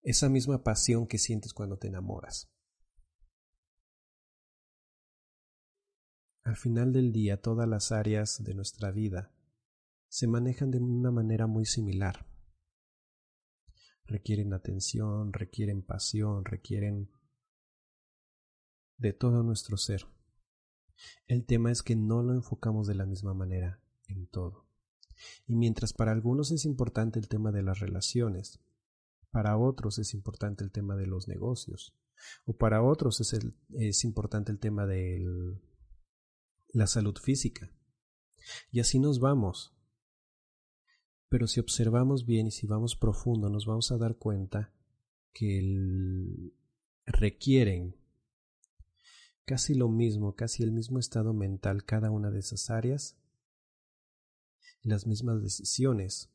esa 0.03 0.29
misma 0.29 0.63
pasión 0.63 1.05
que 1.05 1.17
sientes 1.17 1.53
cuando 1.53 1.77
te 1.77 1.89
enamoras. 1.89 2.49
Al 6.45 6.55
final 6.55 6.93
del 6.93 7.11
día, 7.11 7.41
todas 7.41 7.67
las 7.67 7.91
áreas 7.91 8.41
de 8.41 8.53
nuestra 8.53 8.91
vida 8.91 9.35
se 10.07 10.27
manejan 10.27 10.71
de 10.71 10.77
una 10.77 11.11
manera 11.11 11.45
muy 11.45 11.65
similar. 11.65 12.25
Requieren 14.05 14.53
atención, 14.53 15.33
requieren 15.33 15.85
pasión, 15.85 16.45
requieren 16.45 17.11
de 18.95 19.11
todo 19.11 19.43
nuestro 19.43 19.75
ser. 19.75 20.05
El 21.27 21.45
tema 21.45 21.69
es 21.69 21.83
que 21.83 21.97
no 21.97 22.23
lo 22.23 22.33
enfocamos 22.33 22.87
de 22.87 22.95
la 22.95 23.05
misma 23.05 23.33
manera 23.33 23.83
en 24.07 24.25
todo. 24.27 24.62
Y 25.47 25.55
mientras 25.55 25.93
para 25.93 26.11
algunos 26.11 26.51
es 26.51 26.65
importante 26.65 27.19
el 27.19 27.27
tema 27.27 27.51
de 27.51 27.63
las 27.63 27.79
relaciones, 27.79 28.59
para 29.31 29.57
otros 29.57 29.99
es 29.99 30.13
importante 30.13 30.63
el 30.63 30.71
tema 30.71 30.95
de 30.95 31.07
los 31.07 31.27
negocios, 31.27 31.95
o 32.45 32.55
para 32.55 32.83
otros 32.83 33.19
es, 33.19 33.39
es 33.73 34.03
importante 34.03 34.51
el 34.51 34.59
tema 34.59 34.85
de 34.85 35.25
la 36.69 36.87
salud 36.87 37.17
física. 37.17 37.71
Y 38.71 38.79
así 38.79 38.99
nos 38.99 39.19
vamos. 39.19 39.75
Pero 41.29 41.47
si 41.47 41.59
observamos 41.59 42.25
bien 42.25 42.47
y 42.47 42.51
si 42.51 42.67
vamos 42.67 42.95
profundo, 42.95 43.49
nos 43.49 43.65
vamos 43.65 43.91
a 43.91 43.97
dar 43.97 44.17
cuenta 44.17 44.71
que 45.33 46.51
requieren 47.05 47.95
casi 49.45 49.73
lo 49.73 49.89
mismo, 49.89 50.35
casi 50.35 50.63
el 50.63 50.71
mismo 50.71 50.99
estado 50.99 51.33
mental 51.33 51.83
cada 51.85 52.11
una 52.11 52.29
de 52.29 52.39
esas 52.39 52.69
áreas, 52.69 53.17
las 54.83 55.07
mismas 55.07 55.41
decisiones, 55.41 56.29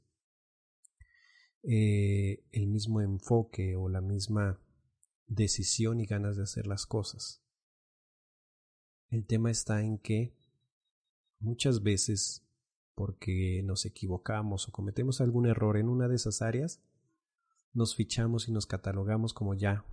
eh, 1.62 2.44
el 2.52 2.66
mismo 2.66 3.00
enfoque 3.00 3.76
o 3.76 3.88
la 3.88 4.00
misma 4.00 4.60
decisión 5.26 6.00
y 6.00 6.06
ganas 6.06 6.36
de 6.36 6.42
hacer 6.42 6.66
las 6.66 6.86
cosas. 6.86 7.42
El 9.10 9.26
tema 9.26 9.50
está 9.50 9.82
en 9.82 9.98
que 9.98 10.34
muchas 11.40 11.82
veces 11.82 12.44
porque 12.94 13.62
nos 13.64 13.84
equivocamos 13.86 14.68
o 14.68 14.72
cometemos 14.72 15.20
algún 15.20 15.46
error 15.46 15.76
en 15.76 15.88
una 15.88 16.08
de 16.08 16.16
esas 16.16 16.42
áreas, 16.42 16.82
nos 17.72 17.94
fichamos 17.94 18.48
y 18.48 18.52
nos 18.52 18.66
catalogamos 18.66 19.32
como 19.32 19.54
ya 19.54 19.84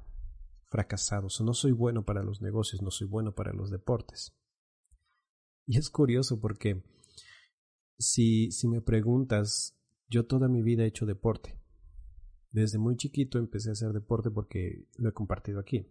fracasados. 0.70 1.40
No 1.42 1.54
soy 1.54 1.72
bueno 1.72 2.04
para 2.04 2.24
los 2.24 2.42
negocios, 2.42 2.82
no 2.82 2.90
soy 2.90 3.08
bueno 3.08 3.36
para 3.36 3.54
los 3.54 3.70
deportes. 3.70 4.36
Y 5.68 5.78
es 5.78 5.90
curioso 5.90 6.40
porque 6.40 6.84
si, 7.98 8.52
si 8.52 8.68
me 8.68 8.82
preguntas, 8.82 9.78
yo 10.10 10.26
toda 10.26 10.48
mi 10.48 10.62
vida 10.62 10.84
he 10.84 10.88
hecho 10.88 11.06
deporte. 11.06 11.60
Desde 12.52 12.78
muy 12.78 12.96
chiquito 12.96 13.38
empecé 13.38 13.70
a 13.70 13.74
hacer 13.74 13.92
deporte 13.92 14.32
porque 14.32 14.88
lo 14.98 15.10
he 15.10 15.14
compartido 15.14 15.60
aquí. 15.60 15.88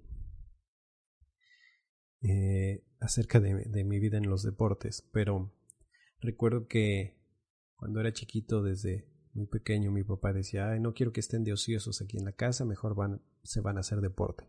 Eh, 2.23 2.85
acerca 3.01 3.39
de, 3.39 3.85
mi 3.85 3.99
vida 4.01 4.17
en 4.17 4.31
los 4.31 4.43
deportes, 4.43 5.07
pero 5.13 5.53
Recuerdo 6.25 6.69
que 6.69 7.21
cuando 7.77 8.01
era 8.01 8.15
chiquito, 8.15 8.63
desde 8.63 9.07
muy 9.35 9.47
pequeño, 9.47 9.93
mi 9.93 10.05
papá 10.05 10.33
decía, 10.33 10.71
ay, 10.71 10.81
no 10.81 10.95
quiero 10.95 11.13
que 11.13 11.21
estén 11.21 11.45
de 11.45 11.53
ociosos 11.53 12.01
aquí 12.01 12.17
en 12.17 12.25
la 12.25 12.33
casa, 12.33 12.65
mejor 12.65 12.95
van, 12.95 13.21
se 13.43 13.61
van 13.61 13.77
a 13.77 13.81
hacer 13.81 14.01
deporte. 14.01 14.49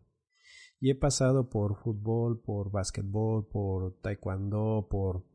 Y 0.79 0.89
he 0.89 0.95
pasado 0.95 1.50
por 1.50 1.75
fútbol, 1.75 2.41
por 2.41 2.71
básquetbol, 2.71 3.50
por 3.50 4.00
taekwondo, 4.00 4.88
por 4.89 5.25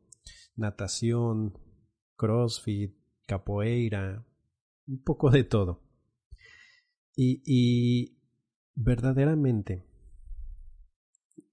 natación, 0.56 1.58
crossfit, 2.20 2.94
capoeira, 3.26 4.26
un 4.86 5.02
poco 5.02 5.30
de 5.30 5.44
todo. 5.44 5.80
Y, 7.16 7.42
y 7.46 8.18
verdaderamente 8.74 9.86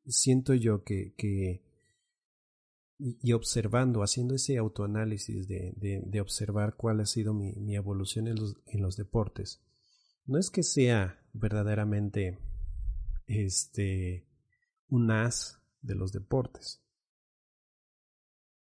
siento 0.05 0.53
yo 0.53 0.83
que, 0.83 1.13
que 1.15 1.63
y, 3.00 3.31
observando, 3.31 4.01
haciendo 4.01 4.36
ese 4.36 4.57
autoanálisis 4.57 5.47
de, 5.47 5.74
de, 5.77 6.01
de, 6.05 6.19
observar 6.19 6.75
cuál 6.75 7.00
ha 7.00 7.05
sido 7.05 7.33
mi, 7.33 7.53
mi 7.53 7.75
evolución 7.75 8.27
en 8.27 8.36
los, 8.36 8.57
en 8.65 8.81
los 8.81 8.97
deportes, 8.97 9.63
no 10.25 10.38
es 10.38 10.50
que 10.50 10.63
sea 10.63 11.24
verdaderamente 11.31 12.39
este 13.27 14.27
un 14.89 15.12
as 15.12 15.62
de 15.81 15.95
los 15.95 16.12
deportes, 16.12 16.83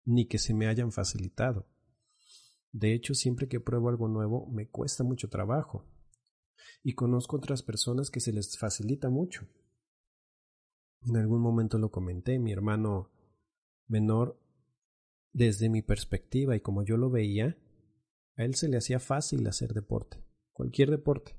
ni 0.05 0.25
que 0.27 0.39
se 0.39 0.55
me 0.55 0.67
hayan 0.67 0.91
facilitado. 0.91 1.73
De 2.74 2.94
hecho, 2.94 3.13
siempre 3.13 3.48
que 3.48 3.62
pruebo 3.62 3.88
algo 3.88 4.10
nuevo 4.10 4.48
me 4.48 4.68
cuesta 4.68 5.06
mucho 5.06 5.30
trabajo. 5.30 5.86
Y 6.84 6.94
conozco 6.94 7.38
otras 7.38 7.63
personas 7.63 8.12
que 8.12 8.20
se 8.20 8.34
les 8.34 8.58
facilita 8.58 9.10
mucho. 9.10 9.48
En 11.06 11.15
algún 11.15 11.42
momento 11.42 11.77
lo 11.77 11.92
comenté, 11.92 12.39
mi 12.39 12.51
hermano 12.51 13.12
menor, 13.88 14.38
desde 15.32 15.70
mi 15.70 15.82
perspectiva 15.82 16.56
y 16.56 16.60
como 16.62 16.84
yo 16.84 16.98
lo 16.98 17.10
veía, 17.10 17.58
a 18.36 18.44
él 18.44 18.56
se 18.56 18.68
le 18.68 18.77
hacía 18.77 19.00
fácil 19.00 19.48
hacer 19.48 19.74
deporte, 19.74 20.24
cualquier 20.51 20.89
deporte. 20.89 21.36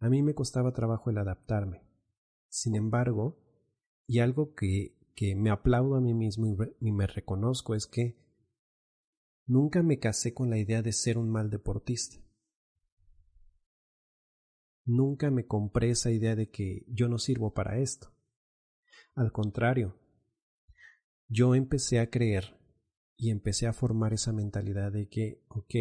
A 0.00 0.08
mí 0.08 0.22
me 0.22 0.34
costaba 0.34 0.72
trabajo 0.72 1.10
el 1.10 1.18
adaptarme. 1.18 1.82
Sin 2.48 2.74
embargo, 2.74 3.38
y 4.06 4.18
algo 4.18 4.54
que, 4.54 4.96
que 5.14 5.34
me 5.34 5.50
aplaudo 5.50 5.96
a 5.96 6.00
mí 6.00 6.14
mismo 6.14 6.46
y, 6.80 6.92
me 6.92 7.06
reconozco 7.06 7.74
es 7.74 7.86
que 7.86 8.16
nunca 9.46 9.82
me 9.82 9.98
casé 9.98 10.34
con 10.34 10.50
la 10.50 10.58
idea 10.58 10.82
de 10.82 10.92
ser 10.92 11.18
un 11.18 11.30
mal 11.30 11.50
deportista. 11.50 12.16
Nunca 14.84 15.30
me 15.30 15.46
compré 15.46 15.90
esa 15.90 16.10
idea 16.10 16.36
de 16.36 16.50
que 16.50 16.84
yo 16.88 17.08
no 17.08 17.18
sirvo 17.18 17.54
para 17.54 17.78
esto. 17.78 18.12
Al 19.14 19.32
contrario, 19.32 19.98
yo 21.28 21.54
empecé 21.54 22.00
a 22.00 22.10
creer 22.10 22.58
y 23.16 23.30
empecé 23.30 23.66
a 23.66 23.72
formar 23.72 24.12
esa 24.12 24.32
mentalidad 24.32 24.92
de 24.92 25.08
que, 25.08 25.44
ok, 25.48 25.74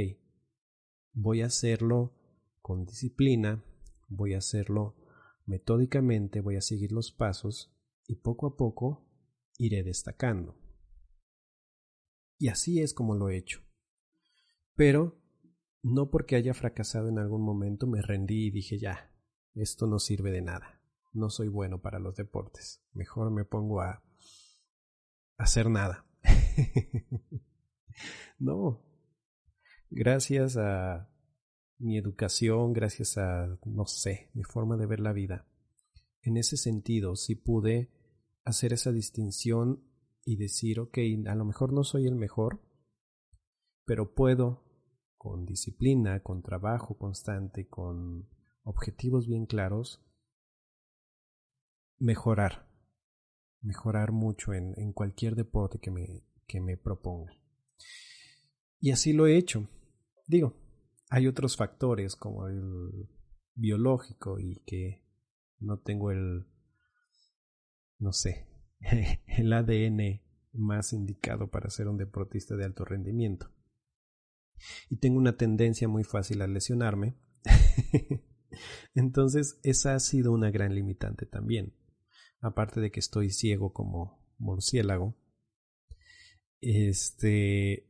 voy 1.14 1.42
a 1.42 1.48
hacerlo 1.48 2.14
con 2.62 2.86
disciplina, 2.86 3.64
voy 4.08 4.36
a 4.36 4.38
hacerlo 4.38 4.96
metódicamente, 5.46 6.40
voy 6.40 6.56
a 6.56 6.62
seguir 6.62 6.92
los 6.92 7.12
pasos 7.12 7.76
y 8.08 8.16
poco 8.16 8.48
a 8.48 8.56
poco 8.56 9.06
iré 9.58 9.84
destacando. 9.84 10.63
Y 12.38 12.50
así 12.50 12.82
es 12.82 12.94
como 12.94 13.16
lo 13.16 13.30
he 13.30 13.38
hecho. 13.38 13.62
Pero 14.76 15.22
no 15.84 16.10
porque 16.10 16.36
haya 16.36 16.54
fracasado 16.54 17.10
en 17.10 17.20
algún 17.20 17.44
momento 17.44 17.88
me 17.88 18.02
rendí 18.02 18.48
y 18.48 18.52
dije 18.52 18.80
ya, 18.80 19.12
esto 19.54 19.86
no 19.86 20.00
sirve 20.00 20.32
de 20.32 20.42
nada, 20.42 20.82
no 21.12 21.30
soy 21.30 21.50
bueno 21.50 21.82
para 21.82 22.00
los 22.00 22.16
deportes, 22.16 22.82
mejor 22.94 23.32
me 23.32 23.46
pongo 23.46 23.82
a 23.82 24.02
hacer 25.38 25.70
nada. 25.70 26.08
no, 28.40 28.82
gracias 29.90 30.58
a 30.58 31.10
mi 31.78 31.98
educación, 31.98 32.72
gracias 32.72 33.18
a, 33.18 33.60
no 33.66 33.86
sé, 33.86 34.32
mi 34.34 34.44
forma 34.44 34.78
de 34.78 34.86
ver 34.86 35.02
la 35.02 35.12
vida. 35.12 35.46
En 36.22 36.38
ese 36.38 36.56
sentido, 36.56 37.18
sí 37.18 37.36
pude 37.36 37.92
hacer 38.46 38.72
esa 38.72 38.94
distinción 38.94 39.84
y 40.26 40.38
decir, 40.38 40.80
ok, 40.80 40.98
a 41.28 41.36
lo 41.36 41.46
mejor 41.46 41.74
no 41.74 41.84
soy 41.84 42.08
el 42.08 42.16
mejor, 42.16 42.62
pero 43.86 44.14
puedo, 44.14 44.64
con 45.18 45.46
disciplina, 45.46 46.22
con 46.22 46.42
trabajo 46.42 46.98
constante, 46.98 47.68
con 47.68 48.30
objetivos 48.64 49.28
bien 49.28 49.46
claros, 49.46 50.06
mejorar, 51.98 52.70
mejorar 53.62 54.12
mucho 54.12 54.54
en, 54.54 54.74
en 54.78 54.94
cualquier 54.94 55.36
deporte 55.36 55.80
que 55.80 55.92
me, 55.92 56.26
que 56.48 56.62
me 56.62 56.78
proponga. 56.78 57.34
Y 58.80 58.92
así 58.92 59.14
lo 59.14 59.28
he 59.28 59.38
hecho. 59.38 59.70
Digo, 60.28 60.56
hay 61.10 61.28
otros 61.28 61.56
factores 61.56 62.16
como 62.16 62.48
el 62.48 63.10
biológico 63.56 64.40
y 64.40 64.64
que 64.66 65.06
no 65.60 65.80
tengo 65.80 66.12
el, 66.12 66.46
no 68.00 68.12
sé, 68.12 68.53
el 69.28 69.54
ADN 69.54 70.22
más 70.54 70.94
indicado 70.94 71.50
para 71.50 71.70
ser 71.70 71.88
un 71.88 71.98
deportista 71.98 72.56
de 72.56 72.66
alto 72.66 72.86
rendimiento. 72.86 73.52
Y 74.90 74.98
tengo 74.98 75.18
una 75.18 75.36
tendencia 75.36 75.88
muy 75.88 76.04
fácil 76.04 76.42
a 76.42 76.48
lesionarme. 76.48 77.18
Entonces, 78.96 79.60
esa 79.64 79.96
ha 79.96 80.00
sido 80.00 80.32
una 80.32 80.52
gran 80.52 80.76
limitante 80.76 81.26
también. 81.26 81.76
Aparte 82.40 82.82
de 82.82 82.92
que 82.92 83.00
estoy 83.00 83.30
ciego 83.32 83.74
como 83.74 84.24
murciélago. 84.38 85.16
Este. 86.62 87.90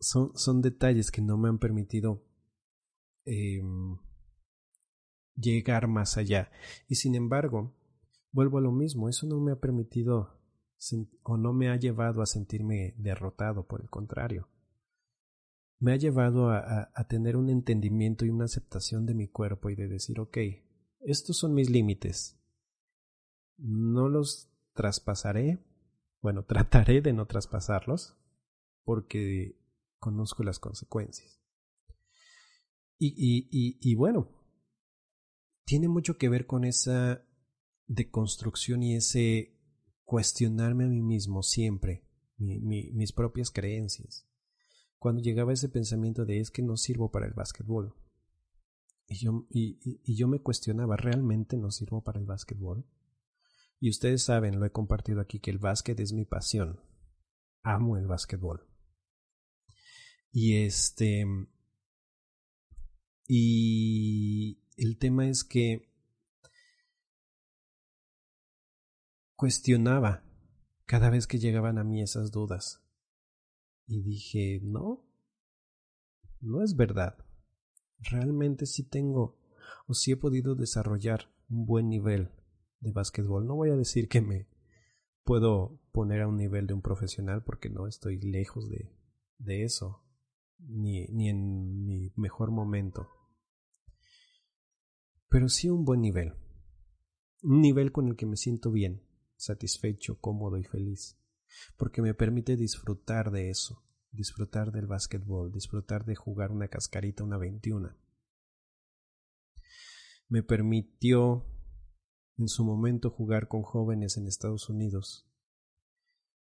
Son, 0.00 0.30
son 0.36 0.62
detalles 0.62 1.10
que 1.10 1.22
no 1.22 1.36
me 1.36 1.48
han 1.48 1.58
permitido 1.58 2.24
eh, 3.24 3.60
llegar 5.34 5.88
más 5.88 6.16
allá. 6.16 6.52
Y 6.86 6.96
sin 6.96 7.16
embargo, 7.16 7.77
vuelvo 8.32 8.58
a 8.58 8.60
lo 8.62 8.72
mismo, 8.72 9.08
eso 9.08 9.26
no 9.26 9.40
me 9.40 9.52
ha 9.52 9.60
permitido 9.60 10.38
o 11.22 11.36
no 11.36 11.52
me 11.52 11.70
ha 11.70 11.76
llevado 11.76 12.22
a 12.22 12.26
sentirme 12.26 12.94
derrotado, 12.96 13.66
por 13.66 13.80
el 13.80 13.90
contrario. 13.90 14.48
Me 15.80 15.92
ha 15.92 15.96
llevado 15.96 16.50
a, 16.50 16.90
tener 17.08 17.36
un 17.36 17.50
entendimiento 17.50 18.24
y 18.24 18.30
una 18.30 18.44
aceptación 18.44 19.06
de 19.06 19.14
mi 19.14 19.28
cuerpo 19.28 19.70
y 19.70 19.76
de 19.76 19.88
decir, 19.88 20.20
ok, 20.20 20.38
estos 21.00 21.38
son 21.38 21.54
mis 21.54 21.70
límites. 21.70 22.40
No 23.56 24.08
los 24.08 24.50
traspasaré, 24.74 25.58
bueno, 26.20 26.44
trataré 26.46 27.00
de 27.00 27.12
no 27.12 27.26
traspasarlos, 27.26 28.16
porque 28.84 29.60
conozco 29.98 30.42
las 30.42 30.58
consecuencias. 30.58 31.40
Y, 32.98 33.14
y, 33.16 33.48
y, 33.50 33.78
y 33.80 33.94
bueno, 33.94 34.28
tiene 35.64 35.86
mucho 35.86 36.18
que 36.18 36.28
ver 36.28 36.46
con 36.46 36.64
esa 36.64 37.27
deconstrucción 37.88 38.82
y 38.82 38.94
ese 38.94 39.58
cuestionarme 40.04 40.84
a 40.84 40.88
mí 40.88 41.02
mismo 41.02 41.42
siempre, 41.42 42.04
mi, 42.36 42.60
mi, 42.60 42.92
mis 42.92 43.12
propias 43.12 43.50
creencias. 43.50 44.26
Cuando 44.98 45.20
llegaba 45.20 45.52
ese 45.52 45.68
pensamiento 45.68 46.24
de 46.24 46.40
es 46.40 46.50
que 46.50 46.62
no 46.62 46.76
sirvo 46.76 47.10
para 47.10 47.26
el 47.26 47.34
básquetbol. 47.34 47.94
Y 49.06 49.16
yo, 49.16 49.46
y 49.50 50.14
yo 50.14 50.28
me 50.28 50.40
cuestionaba, 50.40 50.96
¿realmente 50.96 51.56
no 51.56 51.70
sirvo 51.70 52.04
para 52.04 52.20
el 52.20 52.26
básquetbol? 52.26 52.86
Y 53.80 53.90
ustedes 53.90 54.24
saben, 54.24 54.58
lo 54.58 54.66
he 54.66 54.70
compartido 54.70 55.20
aquí, 55.20 55.40
que 55.40 55.50
el 55.50 55.58
básquet 55.58 55.98
es 56.00 56.12
mi 56.12 56.24
pasión. 56.24 56.80
Amo 57.62 57.96
el 57.96 58.06
básquetbol. 58.06 58.66
Y 60.30 60.56
este, 60.56 61.24
y 63.26 64.62
el 64.76 64.98
tema 64.98 65.28
es 65.28 65.44
que 65.44 65.88
cuestionaba 69.38 70.24
cada 70.84 71.08
vez 71.08 71.26
que 71.26 71.38
llegaban 71.38 71.78
a 71.78 71.84
mí 71.84 72.02
esas 72.02 72.30
dudas. 72.30 72.82
Y 73.86 74.02
dije, 74.02 74.60
no, 74.62 75.08
no 76.40 76.62
es 76.62 76.76
verdad. 76.76 77.16
Realmente 78.00 78.66
sí 78.66 78.82
tengo 78.82 79.38
o 79.86 79.94
sí 79.94 80.12
he 80.12 80.16
podido 80.16 80.54
desarrollar 80.54 81.32
un 81.48 81.64
buen 81.64 81.88
nivel 81.88 82.30
de 82.80 82.92
básquetbol. 82.92 83.46
No 83.46 83.54
voy 83.54 83.70
a 83.70 83.76
decir 83.76 84.08
que 84.08 84.20
me 84.20 84.48
puedo 85.22 85.80
poner 85.92 86.22
a 86.22 86.28
un 86.28 86.36
nivel 86.36 86.66
de 86.66 86.74
un 86.74 86.82
profesional 86.82 87.44
porque 87.44 87.70
no 87.70 87.86
estoy 87.86 88.20
lejos 88.20 88.68
de, 88.68 88.92
de 89.38 89.62
eso, 89.62 90.04
ni, 90.58 91.06
ni 91.06 91.28
en 91.28 91.86
mi 91.86 92.12
mejor 92.16 92.50
momento 92.50 93.08
pero 95.28 95.48
sí 95.48 95.68
un 95.68 95.84
buen 95.84 96.00
nivel. 96.00 96.34
Un 97.42 97.60
nivel 97.60 97.92
con 97.92 98.08
el 98.08 98.16
que 98.16 98.26
me 98.26 98.36
siento 98.36 98.70
bien, 98.70 99.02
satisfecho, 99.38 100.20
cómodo 100.20 100.58
y 100.58 100.64
feliz, 100.64 101.16
porque 101.78 102.02
me 102.02 102.12
permite 102.12 102.56
disfrutar 102.56 103.30
de 103.30 103.48
eso, 103.48 103.82
disfrutar 104.10 104.72
del 104.72 104.86
básquetbol, 104.86 105.50
disfrutar 105.52 106.04
de 106.04 106.14
jugar 106.14 106.50
una 106.50 106.68
cascarita, 106.68 107.24
una 107.24 107.38
21. 107.38 107.96
Me 110.28 110.42
permitió 110.42 111.46
en 112.36 112.48
su 112.48 112.64
momento 112.64 113.10
jugar 113.10 113.48
con 113.48 113.62
jóvenes 113.62 114.16
en 114.16 114.26
Estados 114.26 114.68
Unidos 114.68 115.26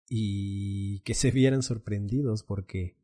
y 0.08 1.02
que 1.02 1.14
se 1.14 1.32
vieran 1.32 1.62
sorprendidos 1.62 2.44
porque 2.44 2.98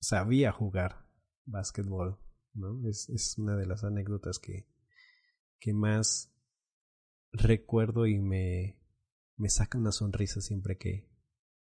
sabía 0.00 0.52
jugar 0.52 1.08
básquetbol. 1.46 2.18
¿no? 2.52 2.86
Es, 2.88 3.08
es 3.08 3.38
una 3.38 3.56
de 3.56 3.66
las 3.66 3.84
anécdotas 3.84 4.38
que, 4.38 4.66
que 5.60 5.72
más 5.72 6.32
recuerdo 7.32 8.06
y 8.06 8.18
me, 8.18 8.78
me 9.38 9.48
saca 9.48 9.78
una 9.78 9.92
sonrisa 9.92 10.40
siempre 10.40 10.76
que, 10.76 11.08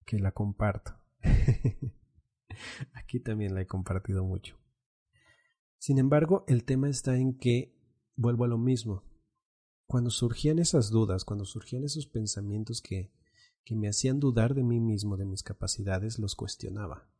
que 0.04 0.18
la 0.18 0.32
comparto. 0.32 0.92
Aquí 2.94 3.20
también 3.20 3.54
la 3.54 3.60
he 3.60 3.66
compartido 3.66 4.24
mucho. 4.24 4.58
Sin 5.78 5.98
embargo, 5.98 6.44
el 6.48 6.64
tema 6.64 6.88
está 6.88 7.16
en 7.16 7.38
que 7.38 7.78
vuelvo 8.16 8.44
a 8.44 8.48
lo 8.48 8.58
mismo. 8.58 9.04
Cuando 9.86 10.10
surgían 10.10 10.58
esas 10.58 10.90
dudas, 10.90 11.24
cuando 11.24 11.44
surgían 11.44 11.84
esos 11.84 12.06
pensamientos 12.06 12.82
que, 12.82 13.12
que 13.64 13.76
me 13.76 13.88
hacían 13.88 14.18
dudar 14.18 14.54
de 14.54 14.64
mí 14.64 14.80
mismo, 14.80 15.16
de 15.16 15.26
mis 15.26 15.42
capacidades, 15.42 16.18
los 16.18 16.34
cuestionaba. 16.34 17.10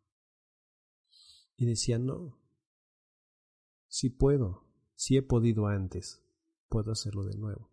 Y 1.57 1.67
decía, 1.67 1.99
no, 1.99 2.39
sí 3.87 4.11
puedo, 4.11 4.67
sí 4.95 5.17
he 5.17 5.23
podido 5.23 5.67
antes, 5.67 6.23
puedo 6.69 6.93
hacerlo 6.93 7.25
de 7.25 7.37
nuevo. 7.37 7.71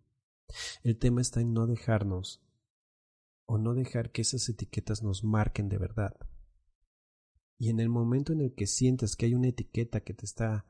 El 0.84 0.98
tema 0.98 1.22
está 1.22 1.42
en 1.42 1.54
no 1.54 1.68
dejarnos 1.68 2.45
o 3.46 3.58
no 3.58 3.74
dejar 3.74 4.12
que 4.12 4.22
esas 4.22 4.48
etiquetas 4.50 5.04
nos 5.04 5.24
marquen 5.24 5.70
de 5.70 5.78
verdad. 5.78 6.16
Y 7.58 7.70
en 7.70 7.80
el 7.80 7.90
momento 7.90 8.34
en 8.34 8.42
el 8.42 8.54
que 8.54 8.68
sientas 8.68 9.16
que 9.16 9.28
hay 9.28 9.34
una 9.34 9.48
etiqueta 9.48 10.02
que 10.02 10.14
te 10.14 10.26
está 10.26 10.66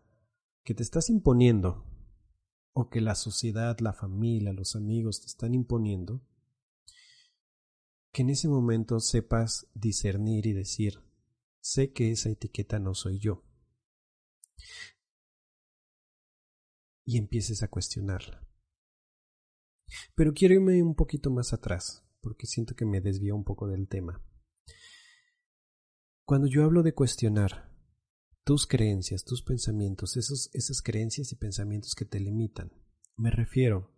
que 0.66 0.74
te 0.74 0.82
estás 0.82 1.10
imponiendo 1.10 1.86
o 2.74 2.90
que 2.90 3.00
la 3.00 3.16
sociedad, 3.16 3.78
la 3.80 3.94
familia, 3.94 4.52
los 4.52 4.76
amigos 4.76 5.22
te 5.22 5.28
están 5.28 5.54
imponiendo, 5.54 6.28
que 8.12 8.24
en 8.24 8.32
ese 8.32 8.50
momento 8.50 9.00
sepas 9.00 9.68
discernir 9.74 10.48
y 10.48 10.54
decir, 10.54 11.02
sé 11.62 11.94
que 11.94 12.12
esa 12.12 12.30
etiqueta 12.30 12.80
no 12.80 12.96
soy 12.96 13.20
yo. 13.20 13.44
Y 17.06 17.18
empieces 17.18 17.62
a 17.62 17.70
cuestionarla. 17.70 18.46
Pero 20.16 20.34
quiero 20.34 20.56
irme 20.56 20.82
un 20.82 20.96
poquito 20.96 21.30
más 21.30 21.54
atrás, 21.54 22.05
porque 22.26 22.48
siento 22.48 22.74
que 22.74 22.88
me 22.88 23.02
desvío 23.02 23.36
un 23.36 23.44
poco 23.44 23.68
del 23.68 23.88
tema. 23.88 24.20
Cuando 26.26 26.48
yo 26.48 26.64
hablo 26.64 26.82
de 26.82 26.96
cuestionar 26.96 27.72
tus 28.44 28.66
creencias, 28.66 29.24
tus 29.24 29.44
pensamientos, 29.44 30.18
esos, 30.18 30.50
esas 30.56 30.82
creencias 30.82 31.32
y 31.32 31.36
pensamientos 31.36 31.94
que 31.94 32.06
te 32.06 32.20
limitan, 32.20 32.72
me 33.16 33.30
refiero 33.30 33.94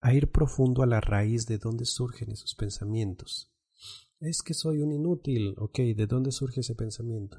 a 0.00 0.14
ir 0.14 0.30
profundo 0.30 0.84
a 0.84 0.86
la 0.86 1.00
raíz 1.00 1.46
de 1.46 1.58
dónde 1.58 1.86
surgen 1.86 2.30
esos 2.30 2.54
pensamientos. 2.54 3.52
Es 4.20 4.42
que 4.42 4.54
soy 4.54 4.80
un 4.80 4.92
inútil, 4.92 5.56
ok, 5.58 5.78
¿de 5.96 6.06
dónde 6.06 6.30
surge 6.30 6.60
ese 6.60 6.76
pensamiento? 6.76 7.36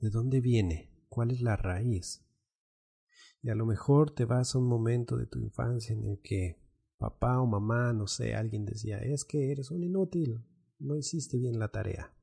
¿De 0.00 0.08
dónde 0.08 0.40
viene? 0.40 0.90
¿Cuál 1.10 1.32
es 1.32 1.42
la 1.42 1.54
raíz? 1.54 2.24
Y 3.42 3.50
a 3.50 3.54
lo 3.54 3.66
mejor 3.66 4.14
te 4.14 4.24
vas 4.24 4.54
a 4.54 4.58
un 4.58 4.68
momento 4.68 5.18
de 5.18 5.26
tu 5.26 5.38
infancia 5.38 5.92
en 5.92 6.04
el 6.04 6.20
que 6.22 6.61
papá 7.02 7.40
o 7.40 7.46
mamá, 7.46 7.92
no 7.92 8.06
sé, 8.06 8.36
alguien 8.36 8.64
decía, 8.64 8.98
es 8.98 9.24
que 9.24 9.50
eres 9.50 9.72
un 9.72 9.82
inútil, 9.82 10.46
no 10.78 10.96
hiciste 10.96 11.36
bien 11.36 11.58
la 11.58 11.66
tarea. 11.66 12.14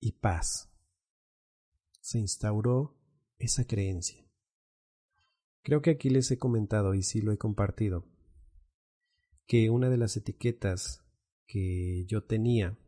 Y 0.00 0.12
paz. 0.12 0.72
Se 2.00 2.18
instauró 2.18 2.98
esa 3.36 3.66
creencia. 3.66 4.26
Creo 5.62 5.82
que 5.82 5.90
aquí 5.90 6.08
les 6.08 6.30
he 6.30 6.38
comentado 6.38 6.94
y 6.94 7.02
sí 7.02 7.20
lo 7.20 7.32
he 7.32 7.36
compartido, 7.36 8.06
que 9.46 9.68
una 9.68 9.90
de 9.90 9.98
las 9.98 10.16
etiquetas 10.16 11.04
que 11.46 12.06
yo 12.06 12.24
tenía 12.24 12.78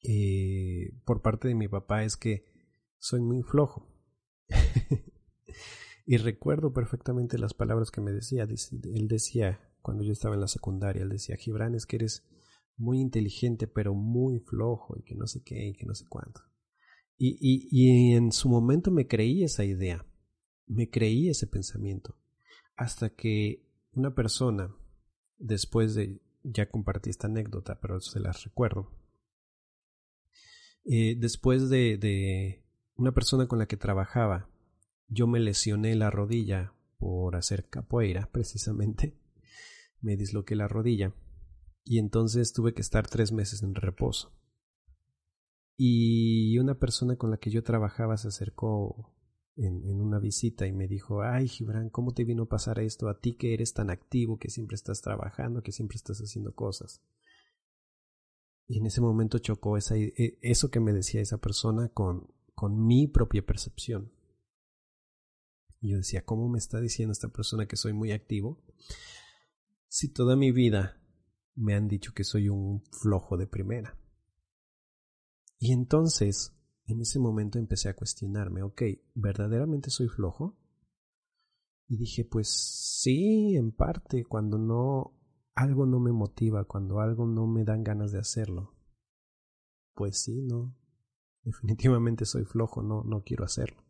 eh, 0.00 0.98
por 1.04 1.20
parte 1.20 1.48
de 1.48 1.54
mi 1.54 1.68
papá 1.68 2.04
es 2.04 2.16
que 2.16 2.46
soy 2.96 3.20
muy 3.20 3.42
flojo. 3.42 3.86
y 6.06 6.16
recuerdo 6.18 6.72
perfectamente 6.72 7.38
las 7.38 7.54
palabras 7.54 7.90
que 7.90 8.00
me 8.00 8.12
decía. 8.12 8.44
Él 8.44 9.08
decía, 9.08 9.60
cuando 9.80 10.04
yo 10.04 10.12
estaba 10.12 10.34
en 10.34 10.40
la 10.40 10.48
secundaria, 10.48 11.02
él 11.02 11.08
decía, 11.08 11.36
Gibran, 11.36 11.74
es 11.74 11.86
que 11.86 11.96
eres 11.96 12.26
muy 12.76 13.00
inteligente, 13.00 13.66
pero 13.66 13.94
muy 13.94 14.40
flojo, 14.40 14.96
y 14.98 15.02
que 15.02 15.14
no 15.14 15.26
sé 15.26 15.42
qué, 15.42 15.68
y 15.68 15.74
que 15.74 15.86
no 15.86 15.94
sé 15.94 16.04
cuánto. 16.08 16.42
Y, 17.16 17.38
y, 17.40 17.68
y 17.70 18.14
en 18.14 18.32
su 18.32 18.48
momento 18.48 18.90
me 18.90 19.06
creí 19.06 19.44
esa 19.44 19.64
idea, 19.64 20.04
me 20.66 20.90
creí 20.90 21.28
ese 21.28 21.46
pensamiento, 21.46 22.16
hasta 22.76 23.10
que 23.10 23.64
una 23.92 24.14
persona, 24.14 24.74
después 25.38 25.94
de, 25.94 26.20
ya 26.42 26.68
compartí 26.68 27.10
esta 27.10 27.28
anécdota, 27.28 27.78
pero 27.80 28.00
se 28.00 28.18
las 28.18 28.42
recuerdo, 28.44 28.90
eh, 30.84 31.16
después 31.18 31.70
de, 31.70 31.96
de 31.96 32.64
una 32.96 33.12
persona 33.12 33.46
con 33.46 33.58
la 33.58 33.66
que 33.66 33.76
trabajaba, 33.76 34.50
yo 35.08 35.26
me 35.26 35.40
lesioné 35.40 35.94
la 35.94 36.10
rodilla 36.10 36.74
por 36.98 37.36
hacer 37.36 37.68
capoeira, 37.68 38.30
precisamente. 38.32 39.18
Me 40.00 40.16
disloqué 40.16 40.54
la 40.54 40.68
rodilla 40.68 41.14
y 41.84 41.98
entonces 41.98 42.52
tuve 42.52 42.74
que 42.74 42.80
estar 42.80 43.06
tres 43.06 43.32
meses 43.32 43.62
en 43.62 43.74
reposo. 43.74 44.32
Y 45.76 46.58
una 46.58 46.78
persona 46.78 47.16
con 47.16 47.30
la 47.30 47.38
que 47.38 47.50
yo 47.50 47.62
trabajaba 47.62 48.16
se 48.16 48.28
acercó 48.28 49.14
en, 49.56 50.00
una 50.00 50.18
visita 50.18 50.66
y 50.66 50.72
me 50.72 50.88
dijo, 50.88 51.22
ay 51.22 51.48
Gibran, 51.48 51.90
¿cómo 51.90 52.12
te 52.12 52.24
vino 52.24 52.44
a 52.44 52.48
pasar 52.48 52.78
esto 52.80 53.08
a 53.08 53.18
ti 53.18 53.36
que 53.36 53.54
eres 53.54 53.72
tan 53.72 53.90
activo, 53.90 54.38
que 54.38 54.50
siempre 54.50 54.74
estás 54.76 55.00
trabajando, 55.02 55.62
que 55.62 55.72
siempre 55.72 55.96
estás 55.96 56.18
haciendo 56.18 56.54
cosas? 56.54 57.02
Y 58.66 58.78
en 58.78 58.86
ese 58.86 59.00
momento 59.00 59.38
chocó 59.38 59.76
e, 59.76 60.38
eso 60.40 60.70
que 60.70 60.80
me 60.80 60.92
decía 60.92 61.20
esa 61.20 61.38
persona 61.38 61.90
con 61.90 62.28
mi 62.86 63.08
propia 63.08 63.44
percepción. 63.44 64.10
Y 65.84 65.90
yo 65.90 65.98
decía, 65.98 66.24
¿cómo 66.24 66.48
me 66.48 66.56
está 66.56 66.80
diciendo 66.80 67.12
esta 67.12 67.28
persona 67.28 67.66
que 67.66 67.76
soy 67.76 67.92
muy 67.92 68.12
activo? 68.12 68.64
Si 69.86 70.08
toda 70.08 70.34
mi 70.34 70.50
vida 70.50 70.98
me 71.56 71.74
han 71.74 71.88
dicho 71.88 72.14
que 72.14 72.24
soy 72.24 72.48
un 72.48 72.82
flojo 72.86 73.36
de 73.36 73.46
primera. 73.46 73.94
Y 75.58 75.74
entonces, 75.74 76.56
en 76.86 77.02
ese 77.02 77.18
momento 77.18 77.58
empecé 77.58 77.90
a 77.90 77.96
cuestionarme, 77.96 78.62
ok, 78.62 78.80
¿verdaderamente 79.14 79.90
soy 79.90 80.08
flojo? 80.08 80.56
Y 81.86 81.98
dije, 81.98 82.24
pues 82.24 82.48
sí, 82.48 83.54
en 83.54 83.70
parte, 83.70 84.24
cuando 84.24 84.56
no, 84.56 85.20
algo 85.54 85.84
no 85.84 86.00
me 86.00 86.12
motiva, 86.12 86.64
cuando 86.64 87.00
algo 87.00 87.26
no 87.26 87.46
me 87.46 87.62
dan 87.62 87.84
ganas 87.84 88.10
de 88.10 88.20
hacerlo. 88.20 88.74
Pues 89.92 90.22
sí, 90.22 90.40
no, 90.40 90.74
definitivamente 91.42 92.24
soy 92.24 92.46
flojo, 92.46 92.82
no, 92.82 93.04
no 93.04 93.22
quiero 93.22 93.44
hacerlo. 93.44 93.83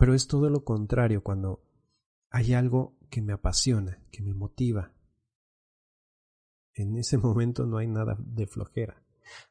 Pero 0.00 0.14
es 0.14 0.26
todo 0.26 0.48
lo 0.48 0.64
contrario 0.64 1.22
cuando 1.22 1.62
hay 2.30 2.54
algo 2.54 2.98
que 3.10 3.20
me 3.20 3.34
apasiona, 3.34 4.02
que 4.10 4.22
me 4.22 4.32
motiva. 4.32 4.94
En 6.72 6.96
ese 6.96 7.18
momento 7.18 7.66
no 7.66 7.76
hay 7.76 7.86
nada 7.86 8.16
de 8.18 8.46
flojera. 8.46 9.04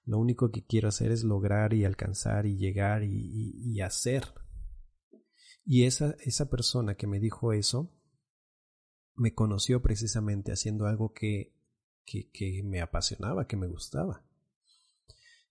Lo 0.05 0.17
único 0.17 0.49
que 0.49 0.65
quiero 0.65 0.87
hacer 0.87 1.11
es 1.11 1.23
lograr 1.23 1.75
y 1.75 1.85
alcanzar 1.85 2.47
y 2.47 2.57
llegar 2.57 3.03
y, 3.03 3.79
hacer. 3.81 4.23
Y 5.63 5.83
esa, 5.83 6.15
esa 6.21 6.49
persona 6.49 6.95
que 6.95 7.05
me 7.05 7.19
dijo 7.19 7.53
eso 7.53 7.95
me 9.13 9.35
conoció 9.35 9.83
precisamente 9.83 10.51
haciendo 10.51 10.87
algo 10.87 11.13
que, 11.13 11.53
que, 12.05 12.31
que 12.31 12.63
me 12.63 12.81
apasionaba, 12.81 13.45
que 13.45 13.55
me 13.55 13.67
gustaba. 13.67 14.25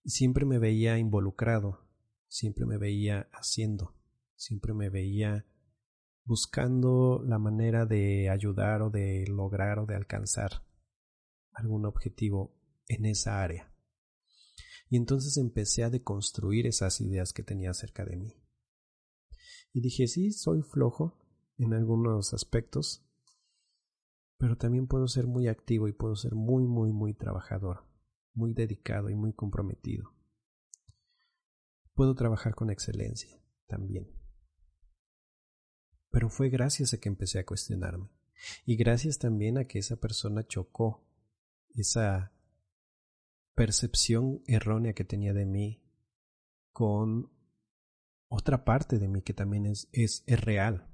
Y 0.03 0.09
siempre 0.09 0.45
me 0.45 0.59
veía 0.59 0.97
involucrado, 0.97 1.87
siempre 2.27 2.65
me 2.65 2.77
veía 2.77 3.29
haciendo 3.31 3.98
siempre 4.39 4.73
me 4.73 4.89
veía 4.89 5.45
buscando 6.23 7.21
la 7.25 7.39
manera 7.39 7.85
de 7.85 8.29
ayudar 8.29 8.81
o 8.81 8.89
de 8.89 9.25
lograr 9.27 9.79
o 9.79 9.85
de 9.85 9.95
alcanzar 9.95 10.63
algún 11.51 11.85
objetivo 11.85 12.55
en 12.87 13.05
esa 13.05 13.43
área. 13.43 13.73
Y 14.89 14.95
entonces 14.97 15.37
empecé 15.37 15.83
a 15.83 15.89
deconstruir 15.89 16.67
esas 16.67 17.01
ideas 17.01 17.33
que 17.33 17.43
tenía 17.43 17.71
acerca 17.71 18.05
de 18.05 18.15
mí. 18.15 18.41
Y 19.73 19.81
dije, 19.81 20.07
sí, 20.07 20.31
soy 20.31 20.61
flojo 20.63 21.19
en 21.57 21.73
algunos 21.73 22.33
aspectos, 22.33 23.05
pero 24.37 24.57
también 24.57 24.87
puedo 24.87 25.07
ser 25.07 25.27
muy 25.27 25.47
activo 25.47 25.87
y 25.89 25.93
puedo 25.93 26.15
ser 26.15 26.33
muy, 26.33 26.65
muy, 26.65 26.93
muy 26.93 27.13
trabajador, 27.13 27.85
muy 28.33 28.53
dedicado 28.53 29.09
y 29.09 29.15
muy 29.15 29.33
comprometido. 29.33 30.11
Puedo 31.93 32.15
trabajar 32.15 32.55
con 32.55 32.69
excelencia 32.69 33.37
también. 33.67 34.18
Pero 36.19 36.29
fue 36.29 36.49
gracias 36.49 36.93
a 36.93 36.97
que 36.97 37.07
empecé 37.07 37.39
a 37.39 37.45
cuestionarme. 37.45 38.09
Y 38.65 38.75
gracias 38.75 39.19
también 39.19 39.57
a 39.57 39.63
que 39.69 39.79
esa 39.79 39.95
persona 40.01 40.45
chocó 40.45 41.07
esa 41.73 42.33
percepción 43.55 44.43
errónea 44.45 44.91
que 44.91 45.05
tenía 45.05 45.31
de 45.31 45.45
mí 45.45 45.81
con 46.73 47.31
otra 48.27 48.65
parte 48.65 48.99
de 48.99 49.07
mí 49.07 49.21
que 49.21 49.33
también 49.33 49.65
es, 49.65 49.87
es, 49.93 50.25
es 50.27 50.41
real. 50.41 50.91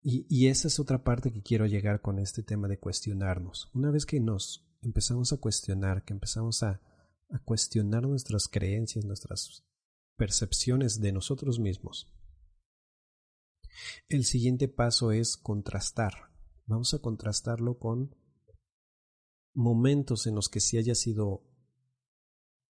Y, 0.00 0.26
y 0.28 0.46
esa 0.46 0.68
es 0.68 0.78
otra 0.78 1.02
parte 1.02 1.32
que 1.32 1.42
quiero 1.42 1.66
llegar 1.66 2.02
con 2.02 2.20
este 2.20 2.44
tema 2.44 2.68
de 2.68 2.78
cuestionarnos. 2.78 3.68
Una 3.74 3.90
vez 3.90 4.06
que 4.06 4.20
nos 4.20 4.64
empezamos 4.80 5.32
a 5.32 5.38
cuestionar, 5.38 6.04
que 6.04 6.12
empezamos 6.12 6.62
a, 6.62 6.80
a 7.30 7.38
cuestionar 7.40 8.06
nuestras 8.06 8.46
creencias, 8.46 9.04
nuestras 9.04 9.66
percepciones 10.14 11.00
de 11.00 11.10
nosotros 11.10 11.58
mismos, 11.58 12.12
el 14.08 14.24
siguiente 14.24 14.68
paso 14.68 15.12
es 15.12 15.36
contrastar. 15.36 16.30
Vamos 16.66 16.94
a 16.94 17.00
contrastarlo 17.00 17.78
con 17.78 18.16
momentos 19.54 20.26
en 20.26 20.34
los 20.34 20.48
que 20.48 20.60
sí 20.60 20.78
hayas 20.78 20.98
sido 20.98 21.42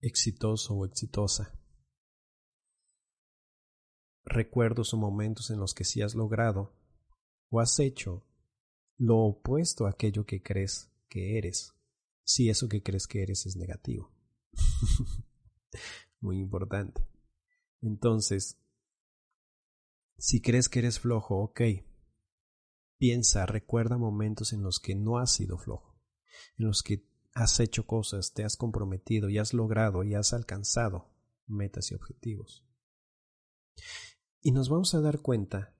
exitoso 0.01 0.75
o 0.75 0.85
exitosa. 0.85 1.59
Recuerdos 4.25 4.93
o 4.93 4.97
momentos 4.97 5.51
en 5.51 5.59
los 5.59 5.73
que 5.75 5.85
sí 5.85 6.03
has 6.03 6.15
logrado 6.15 6.75
o 7.51 7.61
has 7.61 7.79
hecho 7.79 8.27
lo 8.99 9.19
opuesto 9.19 9.87
a 9.87 9.91
aquello 9.91 10.25
que 10.25 10.43
crees 10.43 10.91
que 11.09 11.39
eres, 11.39 11.75
si 12.25 12.49
eso 12.49 12.69
que 12.69 12.83
crees 12.83 13.07
que 13.07 13.23
eres 13.23 13.47
es 13.47 13.57
negativo. 13.57 14.13
Muy 16.21 16.39
importante. 16.39 17.07
Entonces, 17.83 18.59
si 20.19 20.41
crees 20.41 20.69
que 20.69 20.81
eres 20.81 21.01
flojo, 21.01 21.43
ok. 21.43 21.61
Piensa, 22.99 23.45
recuerda 23.47 23.99
momentos 23.99 24.53
en 24.53 24.63
los 24.63 24.81
que 24.81 24.95
no 24.95 25.19
has 25.19 25.33
sido 25.33 25.59
flojo, 25.59 26.01
en 26.57 26.67
los 26.67 26.83
que 26.83 27.07
has 27.35 27.61
hecho 27.61 27.87
cosas, 27.87 28.33
te 28.33 28.45
has 28.45 28.57
comprometido 28.57 29.29
y 29.29 29.39
has 29.39 29.53
logrado 29.53 30.03
y 30.05 30.15
has 30.15 30.33
alcanzado 30.33 31.15
metas 31.47 31.91
y 31.91 31.95
objetivos. 31.95 32.67
Y 34.41 34.53
nos 34.53 34.71
vamos 34.71 34.95
a 34.95 35.01
dar 35.01 35.21
cuenta 35.21 35.77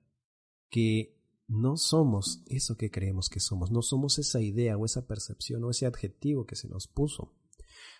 que 0.69 1.17
no 1.47 1.77
somos 1.77 2.43
eso 2.47 2.77
que 2.77 2.91
creemos 2.91 3.29
que 3.29 3.39
somos, 3.39 3.71
no 3.71 3.81
somos 3.81 4.19
esa 4.19 4.41
idea 4.41 4.77
o 4.77 4.85
esa 4.85 5.07
percepción 5.07 5.63
o 5.63 5.71
ese 5.71 5.85
adjetivo 5.85 6.45
que 6.45 6.55
se 6.55 6.67
nos 6.67 6.87
puso. 6.87 7.35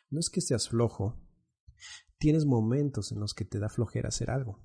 No 0.10 0.20
es 0.20 0.30
que 0.30 0.42
seas 0.42 0.70
flojo, 0.70 1.20
tienes 2.20 2.46
momentos 2.46 3.12
en 3.12 3.20
los 3.20 3.34
que 3.34 3.46
te 3.46 3.60
da 3.60 3.70
flojera 3.70 4.10
hacer 4.10 4.30
algo. 4.30 4.64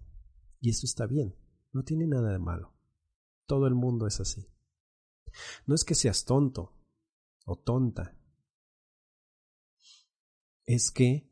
Y 0.61 0.71
eso 0.71 0.87
está 0.87 1.07
bien, 1.07 1.35
no 1.73 1.83
tiene 1.83 2.07
nada 2.07 2.33
de 2.33 2.39
malo. 2.39 2.75
Todo 3.47 3.67
el 3.67 3.75
mundo 3.75 4.07
es 4.07 4.21
así. 4.21 4.47
No 5.67 5.75
es 5.75 5.85
que 5.85 5.95
seas 5.95 6.25
tonto 6.25 6.75
o 7.45 7.57
tonta, 7.57 8.17
es 10.67 10.91
que 10.91 11.29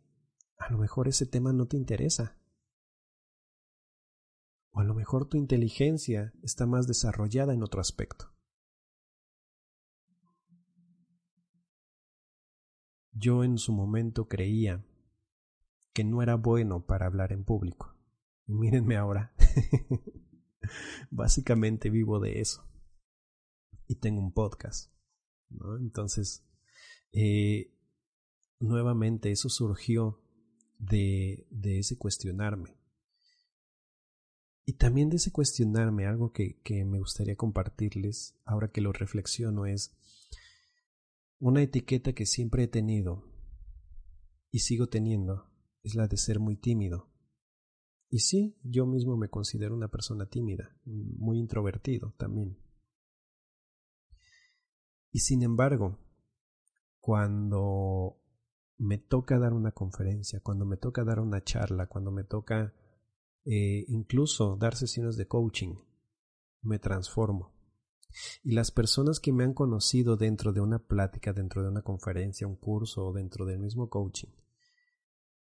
a 0.56 0.70
lo 0.70 0.78
mejor 0.78 1.08
ese 1.08 1.26
tema 1.26 1.52
no 1.52 1.66
te 1.66 1.76
interesa. 1.76 2.38
O 4.72 4.80
a 4.80 4.84
lo 4.84 4.94
mejor 4.94 5.28
tu 5.28 5.36
inteligencia 5.36 6.32
está 6.42 6.66
más 6.66 6.86
desarrollada 6.86 7.54
en 7.54 7.62
otro 7.62 7.80
aspecto. 7.80 8.32
Yo 13.12 13.44
en 13.44 13.58
su 13.58 13.72
momento 13.72 14.28
creía 14.28 14.84
que 15.92 16.04
no 16.04 16.22
era 16.22 16.36
bueno 16.36 16.86
para 16.86 17.06
hablar 17.06 17.32
en 17.32 17.44
público. 17.44 17.96
Y 18.46 18.54
mírenme 18.54 18.96
ahora. 18.96 19.34
Básicamente 21.10 21.90
vivo 21.90 22.20
de 22.20 22.40
eso. 22.40 22.64
Y 23.86 23.96
tengo 23.96 24.20
un 24.20 24.32
podcast. 24.32 24.92
¿no? 25.48 25.76
Entonces, 25.76 26.44
eh, 27.12 27.74
nuevamente 28.60 29.30
eso 29.30 29.48
surgió 29.48 30.22
de, 30.78 31.46
de 31.50 31.78
ese 31.78 31.98
cuestionarme. 31.98 32.76
Y 34.64 34.74
también 34.74 35.08
de 35.08 35.16
ese 35.16 35.32
cuestionarme, 35.32 36.06
algo 36.06 36.32
que, 36.32 36.60
que 36.62 36.84
me 36.84 36.98
gustaría 36.98 37.34
compartirles 37.34 38.38
ahora 38.44 38.70
que 38.70 38.80
lo 38.80 38.92
reflexiono 38.92 39.66
es 39.66 39.96
una 41.40 41.62
etiqueta 41.62 42.12
que 42.12 42.26
siempre 42.26 42.64
he 42.64 42.68
tenido 42.68 43.24
y 44.52 44.60
sigo 44.60 44.88
teniendo, 44.88 45.50
es 45.82 45.94
la 45.94 46.06
de 46.06 46.16
ser 46.16 46.38
muy 46.38 46.56
tímido. 46.56 47.08
Y 48.10 48.18
sí, 48.18 48.58
yo 48.64 48.86
mismo 48.86 49.16
me 49.16 49.28
considero 49.28 49.74
una 49.74 49.88
persona 49.88 50.26
tímida, 50.26 50.76
muy 50.84 51.38
introvertido 51.38 52.12
también. 52.18 52.58
Y 55.12 55.20
sin 55.20 55.42
embargo, 55.42 55.98
cuando 56.98 58.20
me 58.78 58.98
toca 58.98 59.38
dar 59.38 59.52
una 59.52 59.70
conferencia, 59.70 60.40
cuando 60.40 60.66
me 60.66 60.76
toca 60.76 61.04
dar 61.04 61.20
una 61.20 61.44
charla, 61.44 61.86
cuando 61.86 62.10
me 62.10 62.24
toca 62.24 62.74
eh, 63.44 63.84
incluso 63.88 64.56
dar 64.56 64.74
sesiones 64.74 65.16
de 65.16 65.28
coaching, 65.28 65.76
me 66.62 66.80
transformo. 66.80 67.54
Y 68.42 68.52
las 68.52 68.72
personas 68.72 69.20
que 69.20 69.32
me 69.32 69.44
han 69.44 69.54
conocido 69.54 70.16
dentro 70.16 70.52
de 70.52 70.60
una 70.60 70.80
plática, 70.80 71.32
dentro 71.32 71.62
de 71.62 71.68
una 71.68 71.82
conferencia, 71.82 72.46
un 72.46 72.56
curso 72.56 73.06
o 73.06 73.12
dentro 73.12 73.46
del 73.46 73.60
mismo 73.60 73.88
coaching, 73.88 74.30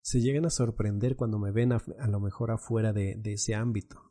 se 0.02 0.20
llegan 0.20 0.46
a 0.46 0.50
sorprender 0.50 1.16
cuando 1.16 1.38
me 1.38 1.52
ven 1.52 1.72
a, 1.72 1.82
lo 2.08 2.20
mejor 2.20 2.50
afuera 2.50 2.92
de, 2.92 3.20
ese 3.24 3.54
ámbito. 3.54 4.10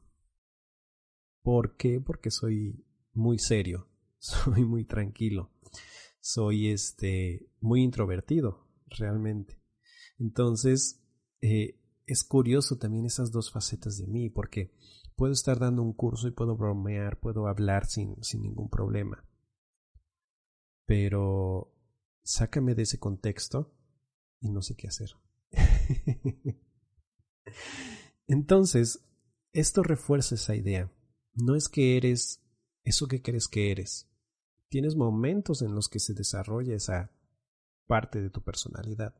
¿Por 1.42 1.78
qué? 1.78 2.00
Porque 2.00 2.32
soy 2.32 2.86
muy 3.14 3.40
serio, 3.40 3.88
soy 4.20 4.66
muy 4.66 4.86
tranquilo, 4.86 5.52
soy 6.20 6.70
este 6.70 7.52
muy 7.60 7.84
introvertido, 7.84 8.68
realmente. 8.88 9.62
Entonces, 10.20 11.04
eh, 11.42 11.80
es 12.06 12.24
curioso 12.24 12.78
también 12.78 13.06
esas 13.06 13.32
dos 13.32 13.52
facetas 13.52 13.98
de 13.98 14.08
mí, 14.08 14.30
porque 14.30 14.72
puedo 15.16 15.34
estar 15.34 15.60
dando 15.60 15.82
un 15.82 15.94
curso 15.94 16.28
y 16.28 16.32
puedo 16.32 16.56
bromear, 16.56 17.20
puedo 17.20 17.48
hablar 17.48 17.86
sin, 17.86 18.22
sin 18.24 18.42
ningún 18.42 18.70
problema. 18.70 19.26
Pero 20.86 21.74
sácame 22.24 22.76
de 22.76 22.84
ese 22.84 23.00
contexto 23.00 23.76
y 24.40 24.50
no 24.50 24.62
sé 24.62 24.76
qué 24.76 24.88
hacer. 24.88 25.10
Entonces, 28.28 29.06
esto 29.54 29.84
refuerza 29.84 30.36
esa 30.36 30.56
idea. 30.56 30.92
No 31.34 31.56
es 31.56 31.70
que 31.70 31.98
eres 31.98 32.44
eso 32.84 33.08
que 33.08 33.22
crees 33.22 33.48
que 33.48 33.72
eres. 33.72 34.10
Tienes 34.70 34.96
momentos 34.96 35.62
en 35.62 35.74
los 35.74 35.90
que 35.90 36.00
se 36.00 36.14
desarrolla 36.14 36.76
esa 36.76 37.12
parte 37.88 38.22
de 38.22 38.30
tu 38.30 38.44
personalidad. 38.44 39.16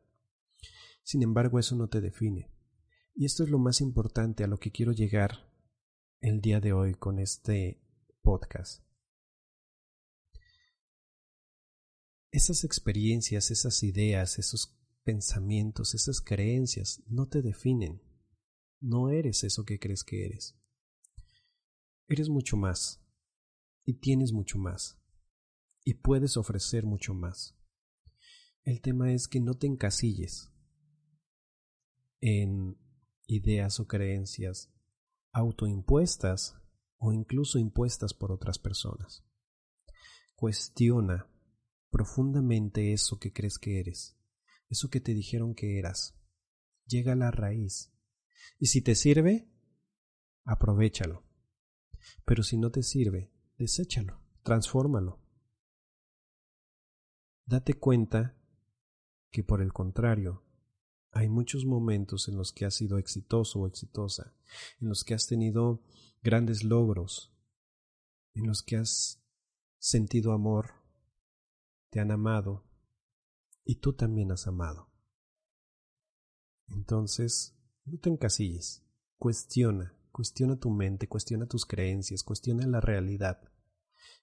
Sin 1.02 1.22
embargo, 1.22 1.58
eso 1.58 1.74
no 1.74 1.88
te 1.88 2.00
define. 2.00 2.52
Y 3.14 3.24
esto 3.24 3.42
es 3.42 3.50
lo 3.50 3.58
más 3.58 3.80
importante 3.80 4.44
a 4.44 4.46
lo 4.46 4.58
que 4.58 4.70
quiero 4.70 4.92
llegar 4.92 5.50
el 6.20 6.40
día 6.40 6.60
de 6.60 6.72
hoy 6.72 6.94
con 6.94 7.18
este 7.18 7.82
podcast. 8.22 8.84
Esas 12.30 12.62
experiencias, 12.62 13.50
esas 13.50 13.82
ideas, 13.82 14.38
esos 14.38 14.79
pensamientos, 15.04 15.94
esas 15.94 16.20
creencias 16.20 17.02
no 17.06 17.28
te 17.28 17.42
definen. 17.42 18.02
No 18.80 19.10
eres 19.10 19.44
eso 19.44 19.64
que 19.64 19.78
crees 19.78 20.04
que 20.04 20.24
eres. 20.24 20.56
Eres 22.08 22.28
mucho 22.28 22.56
más. 22.56 23.02
Y 23.84 23.94
tienes 23.94 24.32
mucho 24.32 24.58
más. 24.58 24.98
Y 25.84 25.94
puedes 25.94 26.36
ofrecer 26.36 26.84
mucho 26.84 27.14
más. 27.14 27.56
El 28.64 28.80
tema 28.80 29.12
es 29.12 29.26
que 29.26 29.40
no 29.40 29.54
te 29.54 29.66
encasilles 29.66 30.52
en 32.20 32.78
ideas 33.26 33.80
o 33.80 33.86
creencias 33.86 34.70
autoimpuestas 35.32 36.56
o 36.98 37.12
incluso 37.12 37.58
impuestas 37.58 38.12
por 38.12 38.32
otras 38.32 38.58
personas. 38.58 39.24
Cuestiona 40.34 41.26
profundamente 41.90 42.92
eso 42.92 43.18
que 43.18 43.32
crees 43.32 43.58
que 43.58 43.80
eres, 43.80 44.19
eso 44.70 44.88
que 44.88 45.00
te 45.00 45.12
dijeron 45.12 45.54
que 45.54 45.78
eras. 45.78 46.16
Llega 46.86 47.12
a 47.12 47.16
la 47.16 47.30
raíz. 47.30 47.92
Y 48.58 48.66
si 48.66 48.80
te 48.80 48.94
sirve, 48.94 49.50
aprovechalo. 50.44 51.24
Pero 52.24 52.42
si 52.42 52.56
no 52.56 52.70
te 52.70 52.82
sirve, 52.82 53.32
deséchalo, 53.58 54.22
transfórmalo. 54.42 55.20
Date 57.44 57.74
cuenta 57.74 58.36
que 59.30 59.42
por 59.42 59.60
el 59.60 59.72
contrario, 59.72 60.44
hay 61.12 61.28
muchos 61.28 61.64
momentos 61.64 62.28
en 62.28 62.36
los 62.36 62.52
que 62.52 62.64
has 62.64 62.74
sido 62.74 62.98
exitoso 62.98 63.60
o 63.60 63.66
exitosa, 63.66 64.36
en 64.80 64.88
los 64.88 65.02
que 65.02 65.14
has 65.14 65.26
tenido 65.26 65.82
grandes 66.22 66.62
logros, 66.62 67.34
en 68.34 68.46
los 68.46 68.62
que 68.62 68.76
has 68.76 69.20
sentido 69.78 70.32
amor, 70.32 70.74
te 71.90 71.98
han 71.98 72.12
amado 72.12 72.69
y 73.64 73.80
tú 73.80 73.94
también 73.94 74.32
has 74.32 74.46
amado. 74.46 74.90
Entonces, 76.68 77.56
no 77.84 77.98
te 77.98 78.10
encasilles, 78.10 78.86
cuestiona, 79.18 79.96
cuestiona 80.12 80.58
tu 80.58 80.70
mente, 80.70 81.08
cuestiona 81.08 81.46
tus 81.46 81.66
creencias, 81.66 82.22
cuestiona 82.22 82.66
la 82.66 82.80
realidad, 82.80 83.40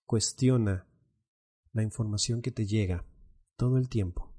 cuestiona 0.05 0.87
la 1.73 1.83
información 1.83 2.41
que 2.41 2.51
te 2.51 2.65
llega 2.65 3.05
todo 3.55 3.77
el 3.77 3.89
tiempo. 3.89 4.33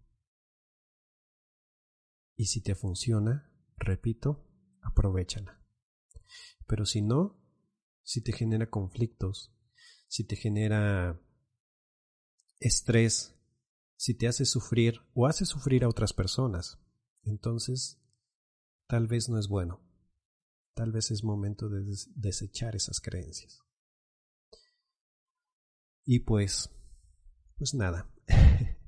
Y 2.37 2.47
si 2.47 2.63
te 2.63 2.75
funciona, 2.75 3.53
repito, 3.77 4.47
aprovechala. 4.83 5.61
Pero 6.67 6.87
si 6.87 7.03
no, 7.03 7.39
si 8.03 8.23
te 8.23 8.33
genera 8.33 8.71
conflictos, 8.71 9.55
si 10.07 10.25
te 10.25 10.37
genera 10.37 11.21
estrés, 12.61 13.38
si 13.99 14.15
te 14.15 14.29
hace 14.29 14.45
sufrir 14.45 15.01
o 15.13 15.27
hace 15.27 15.45
sufrir 15.45 15.83
a 15.83 15.89
otras 15.89 16.13
personas, 16.13 16.79
entonces 17.25 18.01
tal 18.87 19.09
vez 19.09 19.29
no 19.29 19.39
es 19.39 19.49
bueno. 19.49 19.85
Tal 20.75 20.93
vez 20.93 21.11
es 21.11 21.25
momento 21.25 21.69
de 21.69 21.85
desechar 22.15 22.77
esas 22.77 23.01
creencias. 23.01 23.61
Y 26.05 26.21
pues, 26.21 26.71
pues 27.57 27.75
nada. 27.75 28.09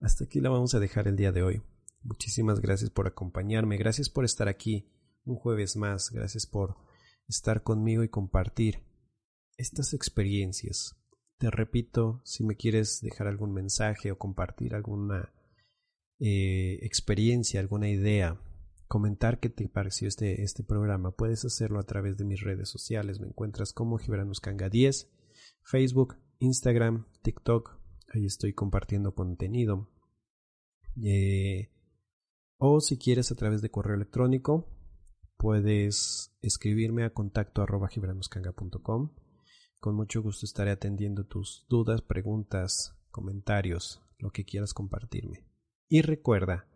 hasta 0.00 0.24
aquí 0.24 0.40
la 0.40 0.50
vamos 0.50 0.74
a 0.74 0.80
dejar 0.80 1.08
el 1.08 1.16
día 1.16 1.32
de 1.32 1.42
hoy. 1.42 1.62
Muchísimas 2.02 2.60
gracias 2.60 2.90
por 2.90 3.06
acompañarme, 3.06 3.78
gracias 3.78 4.10
por 4.10 4.26
estar 4.26 4.48
aquí 4.48 4.92
un 5.24 5.36
jueves 5.36 5.76
más, 5.76 6.10
gracias 6.10 6.46
por 6.46 6.76
estar 7.26 7.62
conmigo 7.62 8.04
y 8.04 8.10
compartir 8.10 8.86
estas 9.56 9.94
experiencias. 9.94 10.97
Te 11.38 11.50
repito, 11.50 12.20
si 12.24 12.44
me 12.44 12.56
quieres 12.56 13.00
dejar 13.00 13.28
algún 13.28 13.52
mensaje 13.52 14.10
o 14.10 14.18
compartir 14.18 14.74
alguna 14.74 15.32
eh, 16.18 16.80
experiencia, 16.82 17.60
alguna 17.60 17.88
idea, 17.88 18.40
comentar 18.88 19.38
qué 19.38 19.48
te 19.48 19.68
pareció 19.68 20.08
este, 20.08 20.42
este 20.42 20.64
programa, 20.64 21.12
puedes 21.12 21.44
hacerlo 21.44 21.78
a 21.78 21.84
través 21.84 22.16
de 22.16 22.24
mis 22.24 22.40
redes 22.40 22.68
sociales. 22.68 23.20
Me 23.20 23.28
encuentras 23.28 23.72
como 23.72 23.98
Gibranuscanga 23.98 24.68
10, 24.68 25.12
Facebook, 25.62 26.16
Instagram, 26.40 27.06
TikTok. 27.22 27.78
Ahí 28.12 28.26
estoy 28.26 28.52
compartiendo 28.52 29.14
contenido. 29.14 29.88
Eh, 31.00 31.70
o 32.56 32.80
si 32.80 32.98
quieres 32.98 33.30
a 33.30 33.36
través 33.36 33.62
de 33.62 33.70
correo 33.70 33.94
electrónico, 33.94 34.66
puedes 35.36 36.36
escribirme 36.42 37.04
a 37.04 37.10
contacto 37.10 37.62
Con 39.80 39.94
mucho 39.94 40.22
gusto 40.22 40.44
estaré 40.44 40.72
atendiendo 40.72 41.24
tus 41.24 41.66
dudas, 41.68 42.02
preguntas, 42.02 42.96
comentarios, 43.10 44.02
lo 44.18 44.30
que 44.30 44.44
quieras 44.44 44.74
compartirme. 44.74 45.46
Y 45.88 46.02
recuerda, 46.02 46.68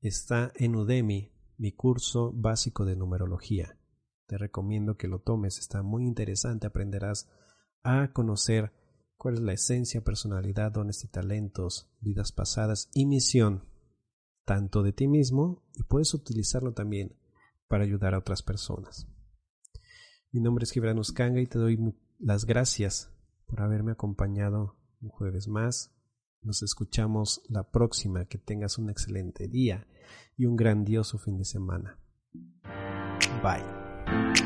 está 0.00 0.52
en 0.56 0.74
Udemy 0.74 1.32
mi 1.58 1.72
curso 1.72 2.32
básico 2.34 2.84
de 2.84 2.96
numerología. 2.96 3.78
Te 4.26 4.38
recomiendo 4.38 4.96
que 4.96 5.06
lo 5.06 5.20
tomes, 5.20 5.58
está 5.58 5.82
muy 5.82 6.04
interesante, 6.04 6.66
aprenderás 6.66 7.28
a 7.82 8.12
conocer 8.12 8.72
cuál 9.16 9.34
es 9.34 9.40
la 9.40 9.52
esencia, 9.52 10.02
personalidad, 10.02 10.72
dones 10.72 11.04
y 11.04 11.08
talentos, 11.08 11.90
vidas 12.00 12.32
pasadas 12.32 12.90
y 12.94 13.06
misión, 13.06 13.68
tanto 14.44 14.82
de 14.82 14.92
ti 14.92 15.08
mismo 15.08 15.62
y 15.74 15.82
puedes 15.82 16.14
utilizarlo 16.14 16.72
también 16.72 17.16
para 17.68 17.84
ayudar 17.84 18.14
a 18.14 18.18
otras 18.18 18.42
personas. 18.42 19.06
Mi 20.32 20.40
nombre 20.40 20.64
es 20.64 20.72
Gibran 20.72 20.98
Uscanga 20.98 21.40
y 21.40 21.46
te 21.46 21.58
doy 21.58 21.76
las 22.18 22.44
gracias 22.44 23.12
por 23.46 23.60
haberme 23.62 23.92
acompañado 23.92 24.76
un 25.00 25.08
jueves 25.08 25.48
más. 25.48 25.92
Nos 26.42 26.62
escuchamos 26.62 27.42
la 27.48 27.70
próxima. 27.70 28.24
Que 28.26 28.38
tengas 28.38 28.78
un 28.78 28.90
excelente 28.90 29.48
día 29.48 29.86
y 30.36 30.46
un 30.46 30.56
grandioso 30.56 31.18
fin 31.18 31.38
de 31.38 31.44
semana. 31.44 31.98
Bye. 33.42 34.45